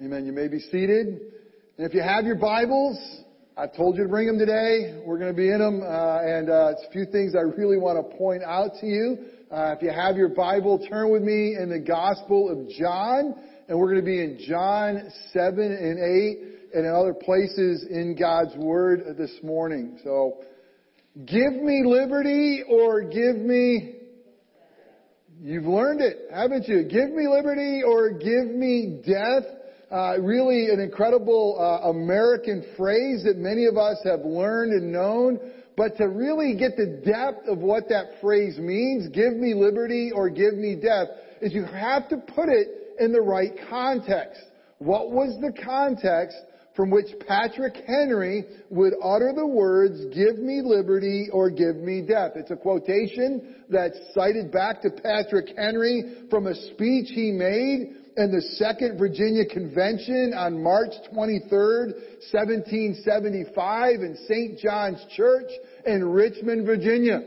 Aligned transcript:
Amen. 0.00 0.26
You 0.26 0.32
may 0.32 0.46
be 0.46 0.60
seated. 0.60 1.08
And 1.76 1.84
if 1.84 1.92
you 1.92 2.00
have 2.00 2.24
your 2.24 2.36
Bibles, 2.36 2.96
I've 3.56 3.74
told 3.74 3.96
you 3.96 4.04
to 4.04 4.08
bring 4.08 4.28
them 4.28 4.38
today. 4.38 5.02
We're 5.04 5.18
going 5.18 5.32
to 5.32 5.36
be 5.36 5.50
in 5.50 5.58
them, 5.58 5.82
uh, 5.82 6.20
and 6.20 6.48
uh, 6.48 6.68
it's 6.70 6.86
a 6.88 6.92
few 6.92 7.04
things 7.06 7.34
I 7.34 7.40
really 7.40 7.78
want 7.78 7.98
to 7.98 8.16
point 8.16 8.44
out 8.44 8.70
to 8.80 8.86
you. 8.86 9.18
Uh, 9.50 9.74
if 9.76 9.82
you 9.82 9.90
have 9.90 10.16
your 10.16 10.28
Bible, 10.28 10.86
turn 10.88 11.10
with 11.10 11.22
me 11.22 11.56
in 11.60 11.68
the 11.68 11.80
Gospel 11.80 12.48
of 12.48 12.68
John, 12.78 13.34
and 13.66 13.76
we're 13.76 13.90
going 13.90 14.00
to 14.00 14.06
be 14.06 14.22
in 14.22 14.38
John 14.46 15.10
7 15.32 15.58
and 15.58 15.98
8 15.98 16.74
and 16.74 16.86
in 16.86 16.94
other 16.94 17.14
places 17.14 17.84
in 17.90 18.14
God's 18.16 18.54
Word 18.54 19.16
this 19.18 19.32
morning. 19.42 19.98
So, 20.04 20.44
give 21.26 21.54
me 21.54 21.82
liberty 21.84 22.62
or 22.70 23.02
give 23.02 23.34
me 23.34 23.96
You've 25.40 25.66
learned 25.66 26.00
it, 26.00 26.16
haven't 26.32 26.66
you? 26.66 26.82
Give 26.82 27.10
me 27.10 27.28
liberty 27.28 27.82
or 27.86 28.10
give 28.10 28.46
me 28.46 29.02
death. 29.06 29.57
Uh, 29.90 30.20
really 30.20 30.68
an 30.70 30.80
incredible 30.80 31.56
uh, 31.58 31.88
American 31.88 32.62
phrase 32.76 33.24
that 33.24 33.38
many 33.38 33.64
of 33.64 33.78
us 33.78 33.96
have 34.04 34.20
learned 34.20 34.72
and 34.72 34.92
known. 34.92 35.38
But 35.78 35.96
to 35.96 36.08
really 36.08 36.56
get 36.56 36.76
the 36.76 37.00
depth 37.06 37.48
of 37.48 37.58
what 37.58 37.88
that 37.88 38.20
phrase 38.20 38.58
means, 38.58 39.08
give 39.08 39.32
me 39.32 39.54
liberty 39.54 40.10
or 40.12 40.28
give 40.28 40.54
me 40.54 40.74
death, 40.74 41.08
is 41.40 41.54
you 41.54 41.64
have 41.64 42.08
to 42.10 42.16
put 42.16 42.48
it 42.48 42.68
in 42.98 43.12
the 43.12 43.20
right 43.20 43.52
context. 43.70 44.42
What 44.78 45.10
was 45.10 45.38
the 45.40 45.52
context 45.62 46.36
from 46.78 46.90
which 46.90 47.06
Patrick 47.26 47.74
Henry 47.88 48.44
would 48.70 48.92
utter 49.02 49.32
the 49.34 49.44
words, 49.44 49.98
give 50.14 50.38
me 50.38 50.60
liberty 50.62 51.28
or 51.32 51.50
give 51.50 51.74
me 51.74 52.02
death. 52.02 52.32
It's 52.36 52.52
a 52.52 52.56
quotation 52.56 53.64
that's 53.68 53.98
cited 54.14 54.52
back 54.52 54.82
to 54.82 54.90
Patrick 54.90 55.56
Henry 55.56 56.26
from 56.30 56.46
a 56.46 56.54
speech 56.54 57.08
he 57.12 57.32
made 57.32 58.07
in 58.18 58.32
the 58.32 58.42
Second 58.56 58.98
Virginia 58.98 59.46
Convention 59.46 60.34
on 60.36 60.60
March 60.60 60.90
23rd, 61.14 61.94
1775 62.32 63.94
in 64.00 64.16
St. 64.26 64.58
John's 64.58 65.04
Church 65.16 65.48
in 65.86 66.04
Richmond, 66.04 66.66
Virginia. 66.66 67.20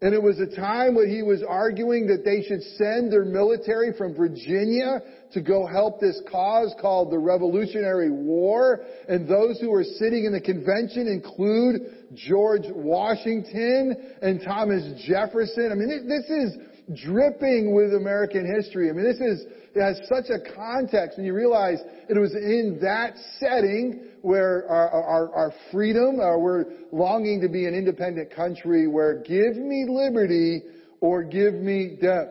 And 0.00 0.14
it 0.14 0.22
was 0.22 0.40
a 0.40 0.56
time 0.56 0.94
when 0.94 1.10
he 1.10 1.22
was 1.22 1.42
arguing 1.46 2.06
that 2.08 2.24
they 2.24 2.42
should 2.42 2.62
send 2.78 3.12
their 3.12 3.24
military 3.24 3.92
from 3.96 4.14
Virginia 4.14 5.00
to 5.32 5.42
go 5.42 5.66
help 5.66 6.00
this 6.00 6.20
cause 6.30 6.74
called 6.80 7.10
the 7.10 7.18
Revolutionary 7.18 8.10
War. 8.10 8.80
And 9.08 9.28
those 9.28 9.60
who 9.60 9.70
were 9.70 9.84
sitting 9.84 10.24
in 10.24 10.32
the 10.32 10.40
convention 10.40 11.06
include 11.06 11.82
George 12.14 12.64
Washington 12.68 14.16
and 14.22 14.40
Thomas 14.42 14.84
Jefferson. 15.06 15.70
I 15.70 15.74
mean, 15.74 16.08
this 16.08 16.30
is 16.30 16.56
dripping 16.92 17.74
with 17.74 17.94
American 17.94 18.44
history. 18.54 18.90
I 18.90 18.92
mean, 18.92 19.04
this 19.04 19.20
is, 19.20 19.46
it 19.74 19.80
has 19.80 20.00
such 20.08 20.26
a 20.30 20.54
context 20.54 21.18
and 21.18 21.26
you 21.26 21.34
realize 21.34 21.78
it 22.08 22.18
was 22.18 22.34
in 22.34 22.78
that 22.82 23.14
setting 23.38 24.08
where 24.22 24.68
our, 24.68 24.90
our, 24.90 25.34
our 25.34 25.52
freedom, 25.72 26.20
our, 26.20 26.38
we're 26.38 26.64
longing 26.92 27.40
to 27.40 27.48
be 27.48 27.66
an 27.66 27.74
independent 27.74 28.34
country 28.34 28.86
where 28.86 29.22
give 29.22 29.56
me 29.56 29.86
liberty 29.88 30.62
or 31.00 31.22
give 31.22 31.54
me 31.54 31.96
death. 32.00 32.28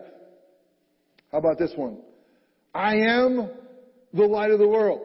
How 1.32 1.40
about 1.40 1.58
this 1.58 1.72
one? 1.76 1.98
I 2.74 2.96
am 2.96 3.50
the 4.14 4.26
light 4.26 4.52
of 4.52 4.60
the 4.60 4.68
world. 4.68 5.02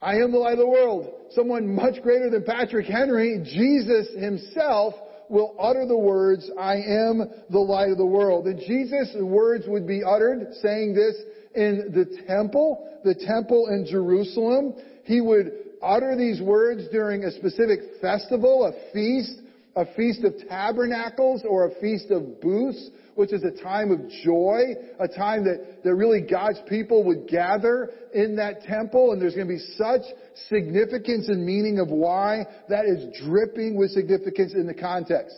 I 0.00 0.14
am 0.16 0.32
the 0.32 0.38
light 0.38 0.54
of 0.54 0.58
the 0.58 0.66
world. 0.66 1.10
Someone 1.30 1.74
much 1.74 2.02
greater 2.02 2.30
than 2.30 2.44
Patrick 2.44 2.86
Henry, 2.86 3.42
Jesus 3.44 4.08
himself, 4.18 4.94
will 5.28 5.54
utter 5.60 5.86
the 5.86 5.96
words, 5.96 6.50
I 6.58 6.76
am 6.76 7.22
the 7.50 7.58
light 7.58 7.90
of 7.90 7.98
the 7.98 8.06
world. 8.06 8.46
And 8.46 8.58
Jesus' 8.60 9.14
words 9.20 9.64
would 9.66 9.86
be 9.86 10.02
uttered 10.04 10.48
saying 10.62 10.94
this 10.94 11.14
in 11.54 11.92
the 11.92 12.22
temple, 12.26 13.00
the 13.04 13.14
temple 13.14 13.68
in 13.68 13.86
Jerusalem. 13.86 14.74
He 15.04 15.20
would 15.20 15.52
utter 15.82 16.16
these 16.16 16.40
words 16.40 16.84
during 16.90 17.24
a 17.24 17.30
specific 17.30 17.80
festival, 18.00 18.64
a 18.64 18.92
feast, 18.92 19.40
a 19.74 19.84
feast 19.94 20.24
of 20.24 20.34
tabernacles 20.48 21.42
or 21.48 21.66
a 21.66 21.80
feast 21.80 22.10
of 22.10 22.40
booths 22.40 22.90
which 23.16 23.32
is 23.32 23.42
a 23.42 23.62
time 23.62 23.90
of 23.90 23.98
joy, 24.24 24.60
a 25.00 25.08
time 25.08 25.44
that, 25.44 25.82
that 25.82 25.94
really 25.94 26.20
God's 26.20 26.60
people 26.68 27.02
would 27.04 27.26
gather 27.26 27.90
in 28.14 28.36
that 28.36 28.62
temple, 28.62 29.12
and 29.12 29.20
there's 29.20 29.34
going 29.34 29.48
to 29.48 29.54
be 29.54 29.74
such 29.76 30.02
significance 30.48 31.28
and 31.28 31.44
meaning 31.44 31.78
of 31.80 31.88
why 31.88 32.44
that 32.68 32.84
is 32.84 33.04
dripping 33.26 33.76
with 33.76 33.90
significance 33.90 34.52
in 34.54 34.66
the 34.66 34.74
context. 34.74 35.34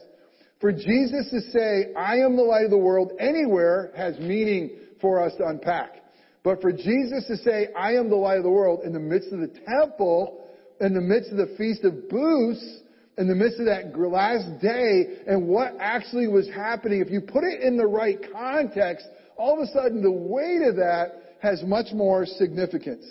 For 0.61 0.73
Jesus 0.73 1.31
to 1.31 1.41
say, 1.53 1.95
I 1.97 2.17
am 2.17 2.37
the 2.37 2.43
light 2.43 2.65
of 2.65 2.71
the 2.71 2.79
world 2.79 3.13
anywhere 3.21 3.93
has 3.97 4.19
meaning 4.19 4.71
for 5.01 5.23
us 5.25 5.33
to 5.39 5.47
unpack. 5.47 6.03
But 6.43 6.61
for 6.61 6.73
Jesus 6.73 7.27
to 7.29 7.37
say, 7.37 7.69
I 7.79 7.93
am 7.93 8.11
the 8.11 8.17
light 8.17 8.39
of 8.39 8.43
the 8.43 8.51
world 8.51 8.81
in 8.85 8.93
the 8.93 8.99
midst 8.99 9.33
of 9.33 9.39
the 9.39 9.55
temple, 9.69 10.49
in 10.81 10.95
the 10.95 11.01
midst 11.01 11.31
of 11.31 11.37
the 11.37 11.55
Feast 11.57 11.85
of 11.85 12.09
Booths, 12.09 12.81
in 13.19 13.27
the 13.27 13.35
midst 13.35 13.59
of 13.59 13.67
that 13.67 13.99
last 13.99 14.63
day 14.63 15.25
and 15.27 15.47
what 15.47 15.75
actually 15.81 16.29
was 16.29 16.49
happening, 16.49 17.01
if 17.01 17.11
you 17.11 17.21
put 17.21 17.43
it 17.43 17.63
in 17.63 17.77
the 17.77 17.87
right 17.87 18.19
context, 18.33 19.07
all 19.37 19.61
of 19.61 19.69
a 19.69 19.73
sudden 19.73 20.03
the 20.03 20.11
weight 20.11 20.63
of 20.63 20.77
that 20.77 21.37
has 21.43 21.63
much 21.65 21.93
more 21.93 22.25
significance. 22.25 23.05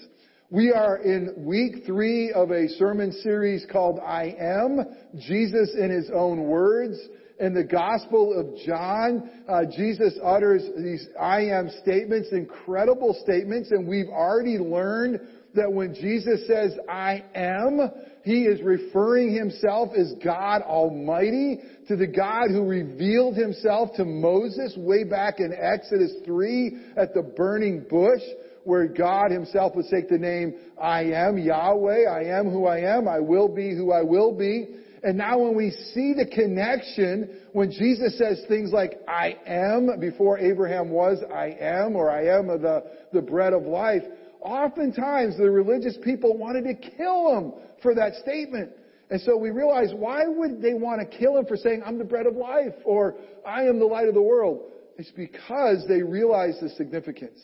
We 0.50 0.72
are 0.72 0.98
in 1.00 1.34
week 1.38 1.86
three 1.86 2.32
of 2.32 2.52
a 2.52 2.70
sermon 2.70 3.12
series 3.12 3.66
called 3.70 4.00
I 4.00 4.34
Am, 4.40 4.80
Jesus 5.20 5.76
in 5.78 5.90
His 5.90 6.10
Own 6.14 6.44
Words. 6.44 6.98
In 7.40 7.54
the 7.54 7.66
Gospel 7.66 8.34
of 8.34 8.58
John, 8.66 9.30
uh, 9.48 9.64
Jesus 9.76 10.18
utters 10.24 10.64
these 10.78 11.06
I 11.20 11.42
am 11.42 11.70
statements, 11.84 12.30
incredible 12.32 13.16
statements, 13.22 13.72
and 13.72 13.88
we've 13.88 14.08
already 14.08 14.58
learned 14.58 15.20
that 15.54 15.72
when 15.72 15.94
Jesus 15.94 16.48
says 16.48 16.78
I 16.90 17.24
am, 17.36 17.92
he 18.28 18.42
is 18.42 18.62
referring 18.62 19.34
himself 19.34 19.90
as 19.98 20.14
God 20.22 20.62
Almighty 20.62 21.60
to 21.88 21.96
the 21.96 22.08
God 22.08 22.50
who 22.50 22.66
revealed 22.66 23.38
himself 23.38 23.92
to 23.96 24.04
Moses 24.04 24.76
way 24.76 25.06
back 25.06 25.40
in 25.40 25.54
Exodus 25.58 26.12
3 26.26 26.78
at 26.98 27.14
the 27.14 27.22
burning 27.22 27.86
bush 27.90 28.22
where 28.66 28.86
God 28.86 29.32
himself 29.32 29.76
would 29.76 29.86
take 29.90 30.10
the 30.10 30.18
name 30.18 30.56
I 30.80 31.04
am 31.04 31.38
Yahweh, 31.38 32.04
I 32.04 32.38
am 32.38 32.52
who 32.52 32.66
I 32.66 32.80
am, 32.80 33.08
I 33.08 33.20
will 33.22 33.48
be 33.48 33.74
who 33.74 33.94
I 33.94 34.02
will 34.02 34.38
be. 34.38 34.76
And 35.04 35.18
now 35.18 35.40
when 35.40 35.56
we 35.56 35.72
see 35.94 36.14
the 36.14 36.26
connection, 36.26 37.30
when 37.54 37.72
Jesus 37.72 38.18
says 38.18 38.42
things 38.50 38.72
like, 38.74 39.00
I 39.08 39.38
am, 39.46 40.02
before 40.02 40.38
Abraham 40.38 40.90
was, 40.90 41.20
I 41.34 41.56
am, 41.62 41.96
or 41.96 42.12
I 42.12 42.38
am 42.38 42.48
the, 42.48 42.84
the 43.14 43.22
bread 43.22 43.54
of 43.54 43.64
life, 43.64 44.04
oftentimes 44.42 45.38
the 45.38 45.50
religious 45.50 45.98
people 46.04 46.38
wanted 46.38 46.64
to 46.64 46.74
kill 46.98 47.38
him 47.38 47.54
for 47.82 47.96
that 47.96 48.16
statement. 48.16 48.72
And 49.10 49.22
so 49.22 49.38
we 49.38 49.52
realize 49.52 49.90
why 49.96 50.24
would 50.28 50.62
they 50.62 50.74
want 50.74 51.00
to 51.00 51.18
kill 51.18 51.38
him 51.38 51.46
for 51.46 51.56
saying, 51.56 51.82
I'm 51.86 51.98
the 51.98 52.04
bread 52.04 52.26
of 52.26 52.36
life 52.36 52.74
or 52.84 53.16
I 53.46 53.64
am 53.64 53.80
the 53.80 53.86
light 53.86 54.08
of 54.08 54.14
the 54.14 54.22
world? 54.22 54.72
It's 54.98 55.12
because 55.12 55.86
they 55.88 56.02
realized 56.02 56.62
the 56.62 56.70
significance. 56.70 57.40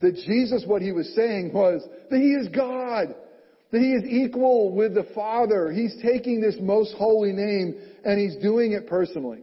That 0.00 0.14
Jesus, 0.14 0.64
what 0.66 0.82
he 0.82 0.92
was 0.92 1.12
saying 1.14 1.52
was 1.52 1.82
that 2.10 2.18
he 2.18 2.32
is 2.32 2.48
God. 2.48 3.14
That 3.72 3.80
he 3.80 3.92
is 3.92 4.04
equal 4.04 4.72
with 4.72 4.94
the 4.94 5.08
Father. 5.14 5.72
He's 5.72 5.96
taking 6.02 6.40
this 6.40 6.56
most 6.60 6.94
holy 6.96 7.32
name 7.32 7.74
and 8.04 8.20
he's 8.20 8.36
doing 8.42 8.72
it 8.72 8.86
personally. 8.86 9.40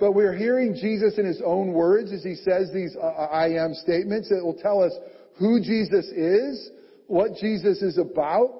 But 0.00 0.12
we're 0.12 0.34
hearing 0.34 0.74
Jesus 0.74 1.18
in 1.18 1.26
his 1.26 1.42
own 1.44 1.72
words 1.72 2.10
as 2.10 2.24
he 2.24 2.34
says 2.34 2.70
these 2.72 2.96
uh, 2.96 3.06
I 3.06 3.50
am 3.50 3.74
statements 3.74 4.30
that 4.30 4.42
will 4.42 4.54
tell 4.54 4.82
us 4.82 4.92
who 5.40 5.58
Jesus 5.58 6.06
is, 6.06 6.70
what 7.06 7.34
Jesus 7.34 7.82
is 7.82 7.98
about, 7.98 8.50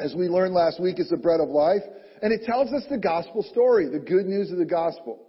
as 0.00 0.14
we 0.16 0.28
learned 0.28 0.54
last 0.54 0.80
week, 0.80 0.98
is 0.98 1.10
the 1.10 1.16
bread 1.16 1.40
of 1.40 1.50
life. 1.50 1.82
And 2.22 2.32
it 2.32 2.42
tells 2.44 2.72
us 2.72 2.82
the 2.90 2.98
gospel 2.98 3.42
story, 3.42 3.88
the 3.88 4.00
good 4.00 4.26
news 4.26 4.50
of 4.50 4.56
the 4.56 4.64
gospel. 4.64 5.20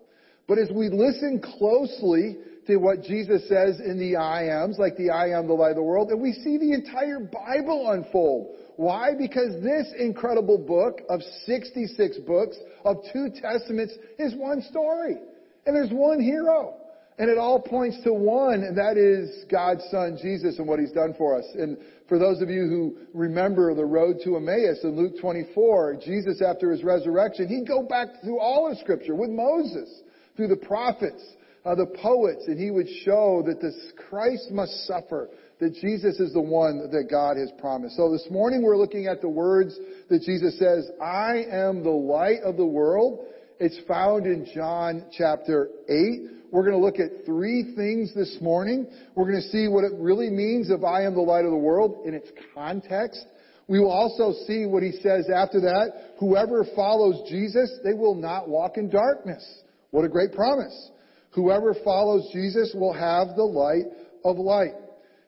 But 0.48 0.58
as 0.58 0.70
we 0.74 0.88
listen 0.88 1.42
closely 1.59 2.38
to 2.68 2.78
what 2.78 3.03
Jesus 3.03 3.48
says 3.50 3.81
in 3.86 4.00
the 4.00 4.16
I 4.16 4.64
ams, 4.64 4.78
like 4.80 4.96
the 4.96 5.09
I 5.09 5.38
am 5.38 5.48
the 5.48 5.53
light 5.53 5.72
of 5.72 5.75
the 5.75 5.84
world, 5.84 6.09
and 6.09 6.22
we 6.22 6.31
see 6.31 6.58
the 6.58 6.72
entire 6.74 7.19
Bible 7.19 7.92
unfold. 7.92 8.56
Why? 8.78 9.12
Because 9.18 9.62
this 9.62 9.88
incredible 10.00 10.57
book 10.57 11.01
of 11.10 11.22
66 11.45 12.19
books 12.25 12.56
of 12.86 12.98
two 13.12 13.28
testaments 13.42 13.94
is 14.19 14.33
one 14.36 14.62
story. 14.62 15.18
And 15.66 15.75
there's 15.75 15.92
one 15.92 16.22
hero. 16.22 16.75
And 17.19 17.31
it 17.31 17.40
all 17.40 17.60
points 17.60 17.98
to 18.04 18.14
one, 18.14 18.62
and 18.62 18.78
that 18.78 18.96
is 18.96 19.46
God's 19.50 19.84
Son, 19.90 20.19
Jesus, 20.22 20.60
and 20.60 20.68
what 20.68 20.80
He's 20.80 20.92
done 20.92 21.16
for 21.18 21.36
us. 21.36 21.46
And 21.56 21.78
for 22.08 22.19
those 22.19 22.42
of 22.44 22.50
you 22.50 22.68
who 22.68 22.98
remember 23.12 23.74
the 23.74 23.86
road 23.86 24.18
to 24.24 24.38
Emmaus 24.38 24.84
in 24.84 24.96
Luke 24.96 25.14
24, 25.19 25.98
Jesus, 26.06 26.44
after 26.44 26.72
His 26.72 26.84
resurrection, 26.84 27.48
He'd 27.48 27.68
go 27.68 27.81
back 27.81 28.22
through 28.24 28.40
all 28.40 28.72
of 28.72 28.78
Scripture 28.78 29.16
with 29.16 29.31
Moses, 29.31 29.90
through 30.36 30.50
the 30.50 30.58
prophets, 30.58 31.24
uh, 31.66 31.74
the 31.74 31.88
poets, 31.88 32.44
and 32.46 32.60
He 32.60 32.69
would 32.69 32.88
show 33.04 33.44
that 33.48 33.62
this 33.62 33.75
Christ 34.10 34.52
must 34.52 34.86
suffer, 34.86 35.31
that 35.60 35.74
Jesus 35.74 36.19
is 36.19 36.34
the 36.34 36.40
one 36.40 36.92
that 36.92 37.08
God 37.10 37.38
has 37.38 37.50
promised. 37.60 37.98
So 37.98 38.12
this 38.12 38.28
morning 38.30 38.62
we're 38.62 38.78
looking 38.78 39.08
at 39.08 39.22
the 39.22 39.30
words 39.30 39.75
that 40.10 40.22
Jesus 40.22 40.60
says, 40.60 40.88
I 41.02 41.46
am 41.52 41.81
the 41.81 41.90
light 41.90 42.44
of 42.44 42.58
the 42.58 42.66
world. 42.66 43.25
It's 43.60 43.80
found 43.88 44.28
in 44.28 44.48
John 44.54 45.06
chapter 45.18 45.72
8 45.90 46.37
We're 46.51 46.63
going 46.63 46.79
to 46.79 46.83
look 46.83 46.99
at 46.99 47.25
three 47.25 47.73
things 47.75 48.13
this 48.15 48.38
morning. 48.41 48.88
We're 49.15 49.29
going 49.29 49.41
to 49.41 49.49
see 49.49 49.67
what 49.67 49.83
it 49.83 49.91
really 49.97 50.29
means 50.29 50.69
if 50.69 50.83
I 50.83 51.03
am 51.03 51.13
the 51.13 51.21
light 51.21 51.45
of 51.45 51.51
the 51.51 51.57
world 51.57 52.05
in 52.05 52.13
its 52.13 52.29
context. 52.53 53.25
We 53.67 53.79
will 53.79 53.91
also 53.91 54.33
see 54.47 54.65
what 54.65 54.81
he 54.81 54.94
says 54.94 55.29
after 55.33 55.59
that. 55.61 56.13
Whoever 56.19 56.65
follows 56.75 57.29
Jesus, 57.29 57.69
they 57.83 57.94
will 57.94 58.15
not 58.15 58.47
walk 58.47 58.77
in 58.77 58.89
darkness. 58.89 59.44
What 59.91 60.05
a 60.05 60.09
great 60.09 60.31
promise. 60.31 60.91
Whoever 61.31 61.75
follows 61.83 62.29
Jesus 62.31 62.73
will 62.73 62.94
have 62.94 63.35
the 63.35 63.44
light 63.44 63.85
of 64.23 64.38
light. 64.38 64.73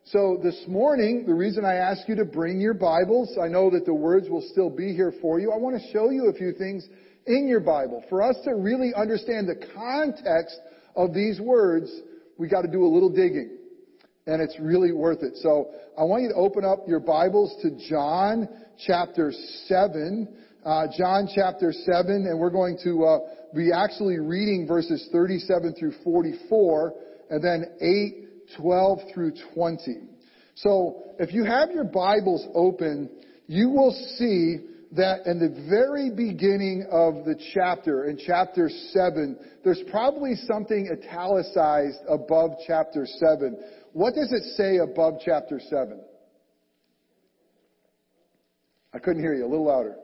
So 0.05 0.39
this 0.41 0.63
morning, 0.67 1.25
the 1.27 1.33
reason 1.33 1.65
I 1.65 1.75
ask 1.75 2.07
you 2.07 2.15
to 2.15 2.25
bring 2.25 2.59
your 2.59 2.73
Bibles, 2.73 3.37
I 3.39 3.47
know 3.47 3.69
that 3.71 3.85
the 3.85 3.93
words 3.93 4.29
will 4.29 4.41
still 4.51 4.69
be 4.69 4.93
here 4.93 5.13
for 5.21 5.39
you. 5.39 5.51
I 5.51 5.57
want 5.57 5.79
to 5.79 5.91
show 5.91 6.09
you 6.09 6.29
a 6.29 6.33
few 6.33 6.53
things 6.53 6.87
in 7.27 7.47
your 7.47 7.59
Bible. 7.59 8.03
For 8.09 8.23
us 8.23 8.35
to 8.45 8.55
really 8.55 8.91
understand 8.95 9.47
the 9.47 9.67
context 9.75 10.57
of 10.99 11.13
these 11.13 11.39
words, 11.39 11.89
we 12.37 12.49
got 12.49 12.63
to 12.63 12.67
do 12.67 12.83
a 12.83 12.91
little 12.91 13.09
digging. 13.09 13.57
And 14.27 14.41
it's 14.41 14.59
really 14.59 14.91
worth 14.91 15.23
it. 15.23 15.37
So 15.37 15.71
I 15.97 16.03
want 16.03 16.23
you 16.23 16.29
to 16.29 16.35
open 16.35 16.65
up 16.65 16.79
your 16.87 16.99
Bibles 16.99 17.55
to 17.61 17.71
John 17.89 18.49
chapter 18.85 19.31
7. 19.67 20.27
Uh, 20.63 20.87
John 20.97 21.27
chapter 21.33 21.71
7, 21.71 22.27
and 22.29 22.37
we're 22.37 22.49
going 22.49 22.77
to 22.83 23.05
uh, 23.05 23.19
be 23.55 23.71
actually 23.73 24.19
reading 24.19 24.67
verses 24.67 25.07
37 25.11 25.73
through 25.79 25.93
44, 26.03 26.93
and 27.29 27.41
then 27.41 27.65
8, 27.79 28.57
12 28.57 28.99
through 29.13 29.31
20. 29.53 30.01
So 30.55 31.03
if 31.17 31.33
you 31.33 31.45
have 31.45 31.71
your 31.71 31.85
Bibles 31.85 32.45
open, 32.53 33.09
you 33.47 33.69
will 33.69 33.93
see 34.17 34.57
that 34.93 35.27
in 35.27 35.39
the 35.39 35.67
very 35.69 36.09
beginning 36.09 36.87
of 36.91 37.25
the 37.25 37.35
chapter, 37.53 38.05
in 38.05 38.17
chapter 38.17 38.69
7, 38.69 39.37
there's 39.63 39.83
probably 39.91 40.33
something 40.35 40.89
italicized 40.91 41.99
above 42.07 42.51
chapter 42.65 43.05
7. 43.05 43.57
What 43.93 44.15
does 44.15 44.31
it 44.31 44.43
say 44.55 44.77
above 44.77 45.15
chapter 45.23 45.59
7? 45.59 46.01
I 48.93 48.99
couldn't 48.99 49.21
hear 49.21 49.35
you. 49.35 49.45
A 49.45 49.47
little 49.47 49.67
louder. 49.67 49.95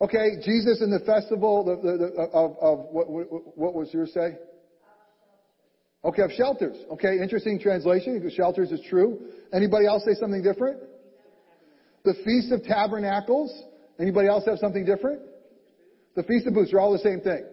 Okay, 0.00 0.40
Jesus 0.42 0.80
in 0.80 0.90
the 0.90 1.00
festival 1.00 1.62
the, 1.64 1.76
the, 1.76 1.98
the, 1.98 2.06
of, 2.32 2.56
of 2.58 2.86
what, 2.90 3.10
what, 3.10 3.58
what 3.58 3.74
was 3.74 3.92
yours 3.92 4.10
say? 4.14 4.38
Okay, 6.02 6.22
of 6.22 6.30
shelters. 6.32 6.78
Okay, 6.92 7.18
interesting 7.20 7.60
translation 7.60 8.26
shelters 8.34 8.72
is 8.72 8.80
true. 8.88 9.20
Anybody 9.52 9.86
else 9.86 10.02
say 10.06 10.14
something 10.18 10.42
different? 10.42 10.80
The 12.04 12.14
Feast 12.24 12.52
of 12.52 12.62
Tabernacles. 12.64 13.52
Anybody 13.98 14.28
else 14.28 14.44
have 14.46 14.58
something 14.58 14.84
different? 14.84 15.20
The 16.16 16.22
Feast 16.22 16.46
of 16.46 16.54
Booths 16.54 16.72
are 16.72 16.80
all 16.80 16.92
the 16.92 16.98
same 16.98 17.20
thing. 17.20 17.44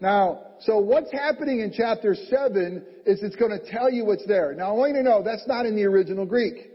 Now, 0.00 0.42
so 0.60 0.78
what's 0.78 1.10
happening 1.12 1.60
in 1.60 1.72
chapter 1.72 2.14
7 2.14 2.84
is 3.06 3.22
it's 3.22 3.36
going 3.36 3.58
to 3.58 3.70
tell 3.70 3.90
you 3.90 4.04
what's 4.04 4.26
there. 4.26 4.54
Now, 4.54 4.68
I 4.68 4.72
want 4.72 4.90
you 4.92 4.96
to 4.98 5.02
know 5.02 5.22
that's 5.24 5.46
not 5.46 5.64
in 5.64 5.74
the 5.74 5.84
original 5.84 6.26
Greek. 6.26 6.70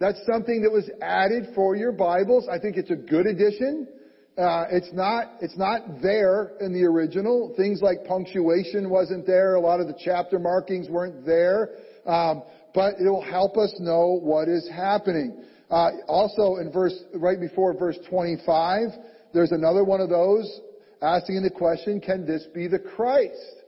That's 0.00 0.18
something 0.26 0.62
that 0.62 0.72
was 0.72 0.90
added 1.00 1.54
for 1.54 1.76
your 1.76 1.92
Bibles. 1.92 2.48
I 2.50 2.58
think 2.58 2.76
it's 2.76 2.90
a 2.90 2.96
good 2.96 3.26
addition. 3.26 3.88
Uh, 4.36 4.64
it's 4.70 4.92
not 4.92 5.32
it's 5.40 5.56
not 5.56 6.02
there 6.02 6.52
in 6.60 6.74
the 6.74 6.84
original. 6.84 7.54
Things 7.56 7.80
like 7.80 8.04
punctuation 8.04 8.90
wasn't 8.90 9.26
there. 9.26 9.54
A 9.54 9.60
lot 9.60 9.80
of 9.80 9.86
the 9.86 9.98
chapter 10.04 10.38
markings 10.38 10.90
weren't 10.90 11.24
there. 11.24 11.70
Um, 12.04 12.42
but 12.74 12.96
it 13.00 13.08
will 13.08 13.24
help 13.24 13.56
us 13.56 13.74
know 13.80 14.18
what 14.20 14.48
is 14.48 14.68
happening. 14.68 15.42
Uh, 15.70 15.90
also, 16.06 16.56
in 16.56 16.70
verse 16.72 16.94
right 17.14 17.40
before 17.40 17.74
verse 17.74 17.98
25, 18.08 18.88
there's 19.34 19.52
another 19.52 19.84
one 19.84 20.00
of 20.00 20.08
those 20.08 20.60
asking 21.02 21.42
the 21.42 21.50
question, 21.50 22.00
"Can 22.00 22.24
this 22.24 22.46
be 22.54 22.68
the 22.68 22.78
Christ?" 22.78 23.62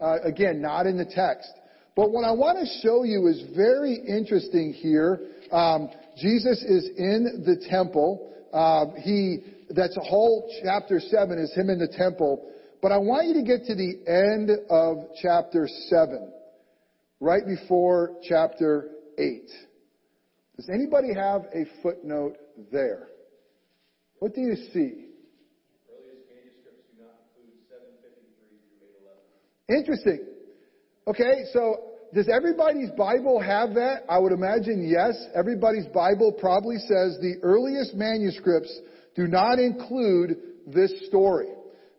Uh, 0.00 0.18
again, 0.24 0.60
not 0.60 0.86
in 0.86 0.96
the 0.96 1.04
text. 1.04 1.52
But 1.96 2.10
what 2.10 2.24
I 2.24 2.32
want 2.32 2.58
to 2.58 2.66
show 2.82 3.04
you 3.04 3.28
is 3.28 3.42
very 3.54 3.94
interesting 3.94 4.72
here. 4.72 5.20
Um, 5.52 5.88
Jesus 6.16 6.62
is 6.62 6.88
in 6.96 7.44
the 7.46 7.56
temple. 7.68 8.32
Uh, 8.52 8.86
he 9.02 9.38
that's 9.70 9.96
a 9.96 10.00
whole 10.00 10.50
chapter 10.62 11.00
7 11.00 11.38
is 11.38 11.52
him 11.54 11.70
in 11.70 11.78
the 11.78 11.88
temple. 11.88 12.50
But 12.82 12.92
I 12.92 12.98
want 12.98 13.26
you 13.26 13.34
to 13.34 13.42
get 13.42 13.64
to 13.66 13.74
the 13.74 13.94
end 14.06 14.50
of 14.68 15.08
chapter 15.22 15.68
7, 15.88 16.32
right 17.20 17.46
before 17.46 18.16
chapter 18.22 18.90
8. 19.18 19.50
Does 20.56 20.68
anybody 20.68 21.12
have 21.14 21.42
a 21.52 21.64
footnote 21.82 22.36
there? 22.70 23.08
What 24.20 24.34
do 24.34 24.40
you 24.40 24.56
see? 24.72 25.04
Interesting. 29.68 30.26
Okay, 31.06 31.44
so 31.52 31.76
does 32.14 32.28
everybody's 32.28 32.90
Bible 32.96 33.40
have 33.40 33.74
that? 33.74 34.02
I 34.08 34.18
would 34.18 34.32
imagine 34.32 34.88
yes. 34.88 35.14
Everybody's 35.34 35.86
Bible 35.86 36.32
probably 36.32 36.76
says 36.76 37.18
the 37.20 37.36
earliest 37.42 37.94
manuscripts 37.94 38.72
do 39.16 39.26
not 39.26 39.58
include 39.58 40.36
this 40.66 40.92
story. 41.06 41.48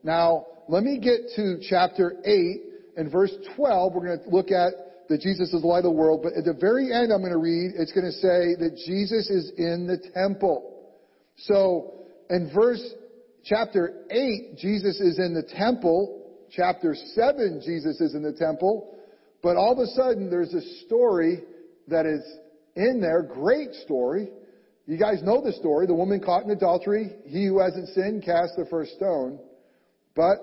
Now, 0.03 0.45
let 0.69 0.83
me 0.83 0.99
get 0.99 1.21
to 1.35 1.57
chapter 1.69 2.15
8 2.23 2.61
and 2.97 3.11
verse 3.11 3.33
12. 3.55 3.93
We're 3.93 4.05
going 4.05 4.19
to 4.19 4.29
look 4.29 4.51
at 4.51 4.71
that 5.09 5.21
Jesus 5.21 5.53
is 5.53 5.61
the 5.61 5.67
light 5.67 5.79
of 5.79 5.83
the 5.83 5.91
world, 5.91 6.21
but 6.23 6.33
at 6.33 6.45
the 6.45 6.53
very 6.53 6.91
end 6.91 7.11
I'm 7.11 7.21
going 7.21 7.31
to 7.31 7.37
read, 7.37 7.73
it's 7.77 7.91
going 7.91 8.05
to 8.05 8.11
say 8.11 8.55
that 8.59 8.77
Jesus 8.85 9.29
is 9.29 9.51
in 9.57 9.87
the 9.87 9.97
temple. 10.13 10.89
So, 11.37 12.05
in 12.29 12.51
verse 12.53 12.81
chapter 13.43 14.05
8, 14.09 14.57
Jesus 14.57 14.99
is 14.99 15.19
in 15.19 15.33
the 15.33 15.43
temple. 15.55 16.23
Chapter 16.51 16.95
7, 16.95 17.61
Jesus 17.65 18.01
is 18.01 18.15
in 18.15 18.23
the 18.23 18.33
temple. 18.33 18.97
But 19.43 19.57
all 19.57 19.73
of 19.73 19.79
a 19.79 19.87
sudden, 19.87 20.29
there's 20.29 20.53
a 20.53 20.85
story 20.85 21.43
that 21.87 22.05
is 22.05 22.23
in 22.75 22.99
there, 23.01 23.21
great 23.21 23.73
story, 23.83 24.29
you 24.87 24.97
guys 24.97 25.23
know 25.23 25.41
the 25.41 25.53
story. 25.53 25.87
The 25.87 25.95
woman 25.95 26.19
caught 26.19 26.43
in 26.43 26.51
adultery. 26.51 27.11
He 27.25 27.47
who 27.47 27.59
hasn't 27.59 27.89
sinned 27.89 28.23
cast 28.23 28.55
the 28.55 28.65
first 28.69 28.93
stone. 28.95 29.39
But 30.15 30.37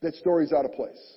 that 0.00 0.14
story's 0.14 0.52
out 0.52 0.64
of 0.64 0.72
place. 0.72 1.16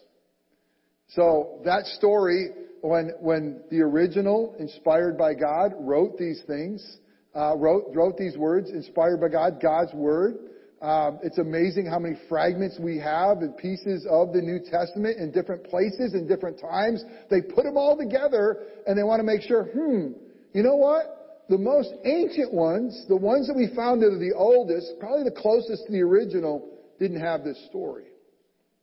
So 1.09 1.61
that 1.65 1.85
story, 1.85 2.49
when, 2.81 3.11
when 3.19 3.61
the 3.69 3.81
original, 3.81 4.55
inspired 4.59 5.17
by 5.17 5.33
God, 5.33 5.73
wrote 5.79 6.17
these 6.17 6.41
things, 6.47 6.97
uh, 7.35 7.55
wrote, 7.57 7.85
wrote 7.93 8.17
these 8.17 8.37
words, 8.37 8.69
inspired 8.69 9.21
by 9.21 9.29
God, 9.29 9.61
God's 9.61 9.93
word, 9.93 10.35
um, 10.81 11.19
it's 11.23 11.37
amazing 11.37 11.85
how 11.85 11.99
many 11.99 12.15
fragments 12.27 12.77
we 12.79 12.99
have 12.99 13.37
and 13.39 13.55
pieces 13.57 14.05
of 14.09 14.33
the 14.33 14.41
New 14.41 14.59
Testament 14.59 15.17
in 15.17 15.31
different 15.31 15.63
places 15.63 16.13
and 16.13 16.27
different 16.27 16.59
times. 16.59 17.03
They 17.29 17.41
put 17.41 17.63
them 17.63 17.77
all 17.77 17.97
together 17.97 18.63
and 18.85 18.97
they 18.97 19.03
want 19.03 19.19
to 19.19 19.23
make 19.23 19.41
sure, 19.41 19.63
hmm, 19.65 20.11
you 20.53 20.63
know 20.63 20.75
what? 20.75 21.15
the 21.49 21.57
most 21.57 21.93
ancient 22.05 22.51
ones, 22.51 23.05
the 23.07 23.15
ones 23.15 23.47
that 23.47 23.55
we 23.55 23.67
found 23.75 24.01
that 24.01 24.07
are 24.07 24.19
the 24.19 24.33
oldest, 24.35 24.93
probably 24.99 25.23
the 25.23 25.35
closest 25.35 25.85
to 25.85 25.91
the 25.91 26.01
original, 26.01 26.67
didn't 26.99 27.21
have 27.21 27.43
this 27.43 27.57
story. 27.69 28.05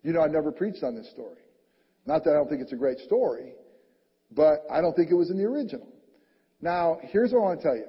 You 0.02 0.12
know, 0.12 0.20
I 0.20 0.28
never 0.28 0.52
preached 0.52 0.84
on 0.84 0.94
this 0.94 1.10
story. 1.10 1.41
Not 2.06 2.24
that 2.24 2.30
I 2.30 2.34
don't 2.34 2.48
think 2.48 2.62
it's 2.62 2.72
a 2.72 2.76
great 2.76 2.98
story, 2.98 3.52
but 4.30 4.64
I 4.70 4.80
don't 4.80 4.94
think 4.94 5.10
it 5.10 5.14
was 5.14 5.30
in 5.30 5.38
the 5.38 5.44
original. 5.44 5.88
Now, 6.60 6.98
here's 7.02 7.32
what 7.32 7.38
I 7.38 7.42
want 7.42 7.60
to 7.60 7.66
tell 7.66 7.76
you. 7.76 7.86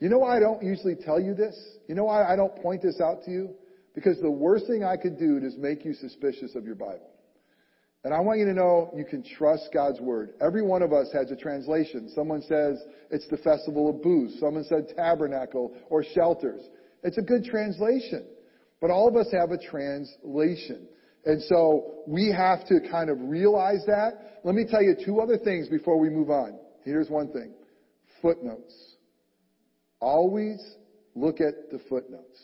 You 0.00 0.08
know 0.08 0.18
why 0.18 0.36
I 0.36 0.40
don't 0.40 0.62
usually 0.62 0.96
tell 0.96 1.20
you 1.20 1.34
this? 1.34 1.56
You 1.88 1.94
know 1.94 2.04
why 2.04 2.24
I 2.24 2.34
don't 2.36 2.54
point 2.56 2.82
this 2.82 3.00
out 3.00 3.22
to 3.24 3.30
you? 3.30 3.50
Because 3.94 4.18
the 4.20 4.30
worst 4.30 4.66
thing 4.66 4.82
I 4.82 4.96
could 4.96 5.18
do 5.18 5.38
is 5.38 5.56
make 5.56 5.84
you 5.84 5.94
suspicious 5.94 6.54
of 6.54 6.64
your 6.64 6.74
Bible. 6.74 7.08
And 8.04 8.12
I 8.12 8.18
want 8.18 8.40
you 8.40 8.46
to 8.46 8.52
know 8.52 8.92
you 8.96 9.04
can 9.04 9.22
trust 9.22 9.68
God's 9.72 10.00
word. 10.00 10.30
Every 10.40 10.62
one 10.62 10.82
of 10.82 10.92
us 10.92 11.10
has 11.12 11.30
a 11.30 11.36
translation. 11.36 12.10
Someone 12.14 12.42
says 12.42 12.82
it's 13.10 13.28
the 13.28 13.36
festival 13.36 13.88
of 13.88 14.02
booths. 14.02 14.40
Someone 14.40 14.64
said 14.64 14.88
tabernacle 14.96 15.72
or 15.88 16.02
shelters. 16.02 16.62
It's 17.04 17.18
a 17.18 17.22
good 17.22 17.44
translation. 17.44 18.26
But 18.80 18.90
all 18.90 19.06
of 19.06 19.14
us 19.14 19.28
have 19.32 19.52
a 19.52 19.58
translation. 19.58 20.88
And 21.24 21.42
so 21.42 22.02
we 22.06 22.32
have 22.36 22.66
to 22.66 22.80
kind 22.90 23.10
of 23.10 23.18
realize 23.20 23.84
that. 23.86 24.40
Let 24.44 24.54
me 24.54 24.64
tell 24.68 24.82
you 24.82 24.96
two 25.04 25.20
other 25.20 25.38
things 25.38 25.68
before 25.68 25.98
we 25.98 26.08
move 26.08 26.30
on. 26.30 26.58
Here's 26.84 27.08
one 27.08 27.32
thing. 27.32 27.52
Footnotes. 28.20 28.74
Always 30.00 30.58
look 31.14 31.40
at 31.40 31.70
the 31.70 31.80
footnotes. 31.88 32.40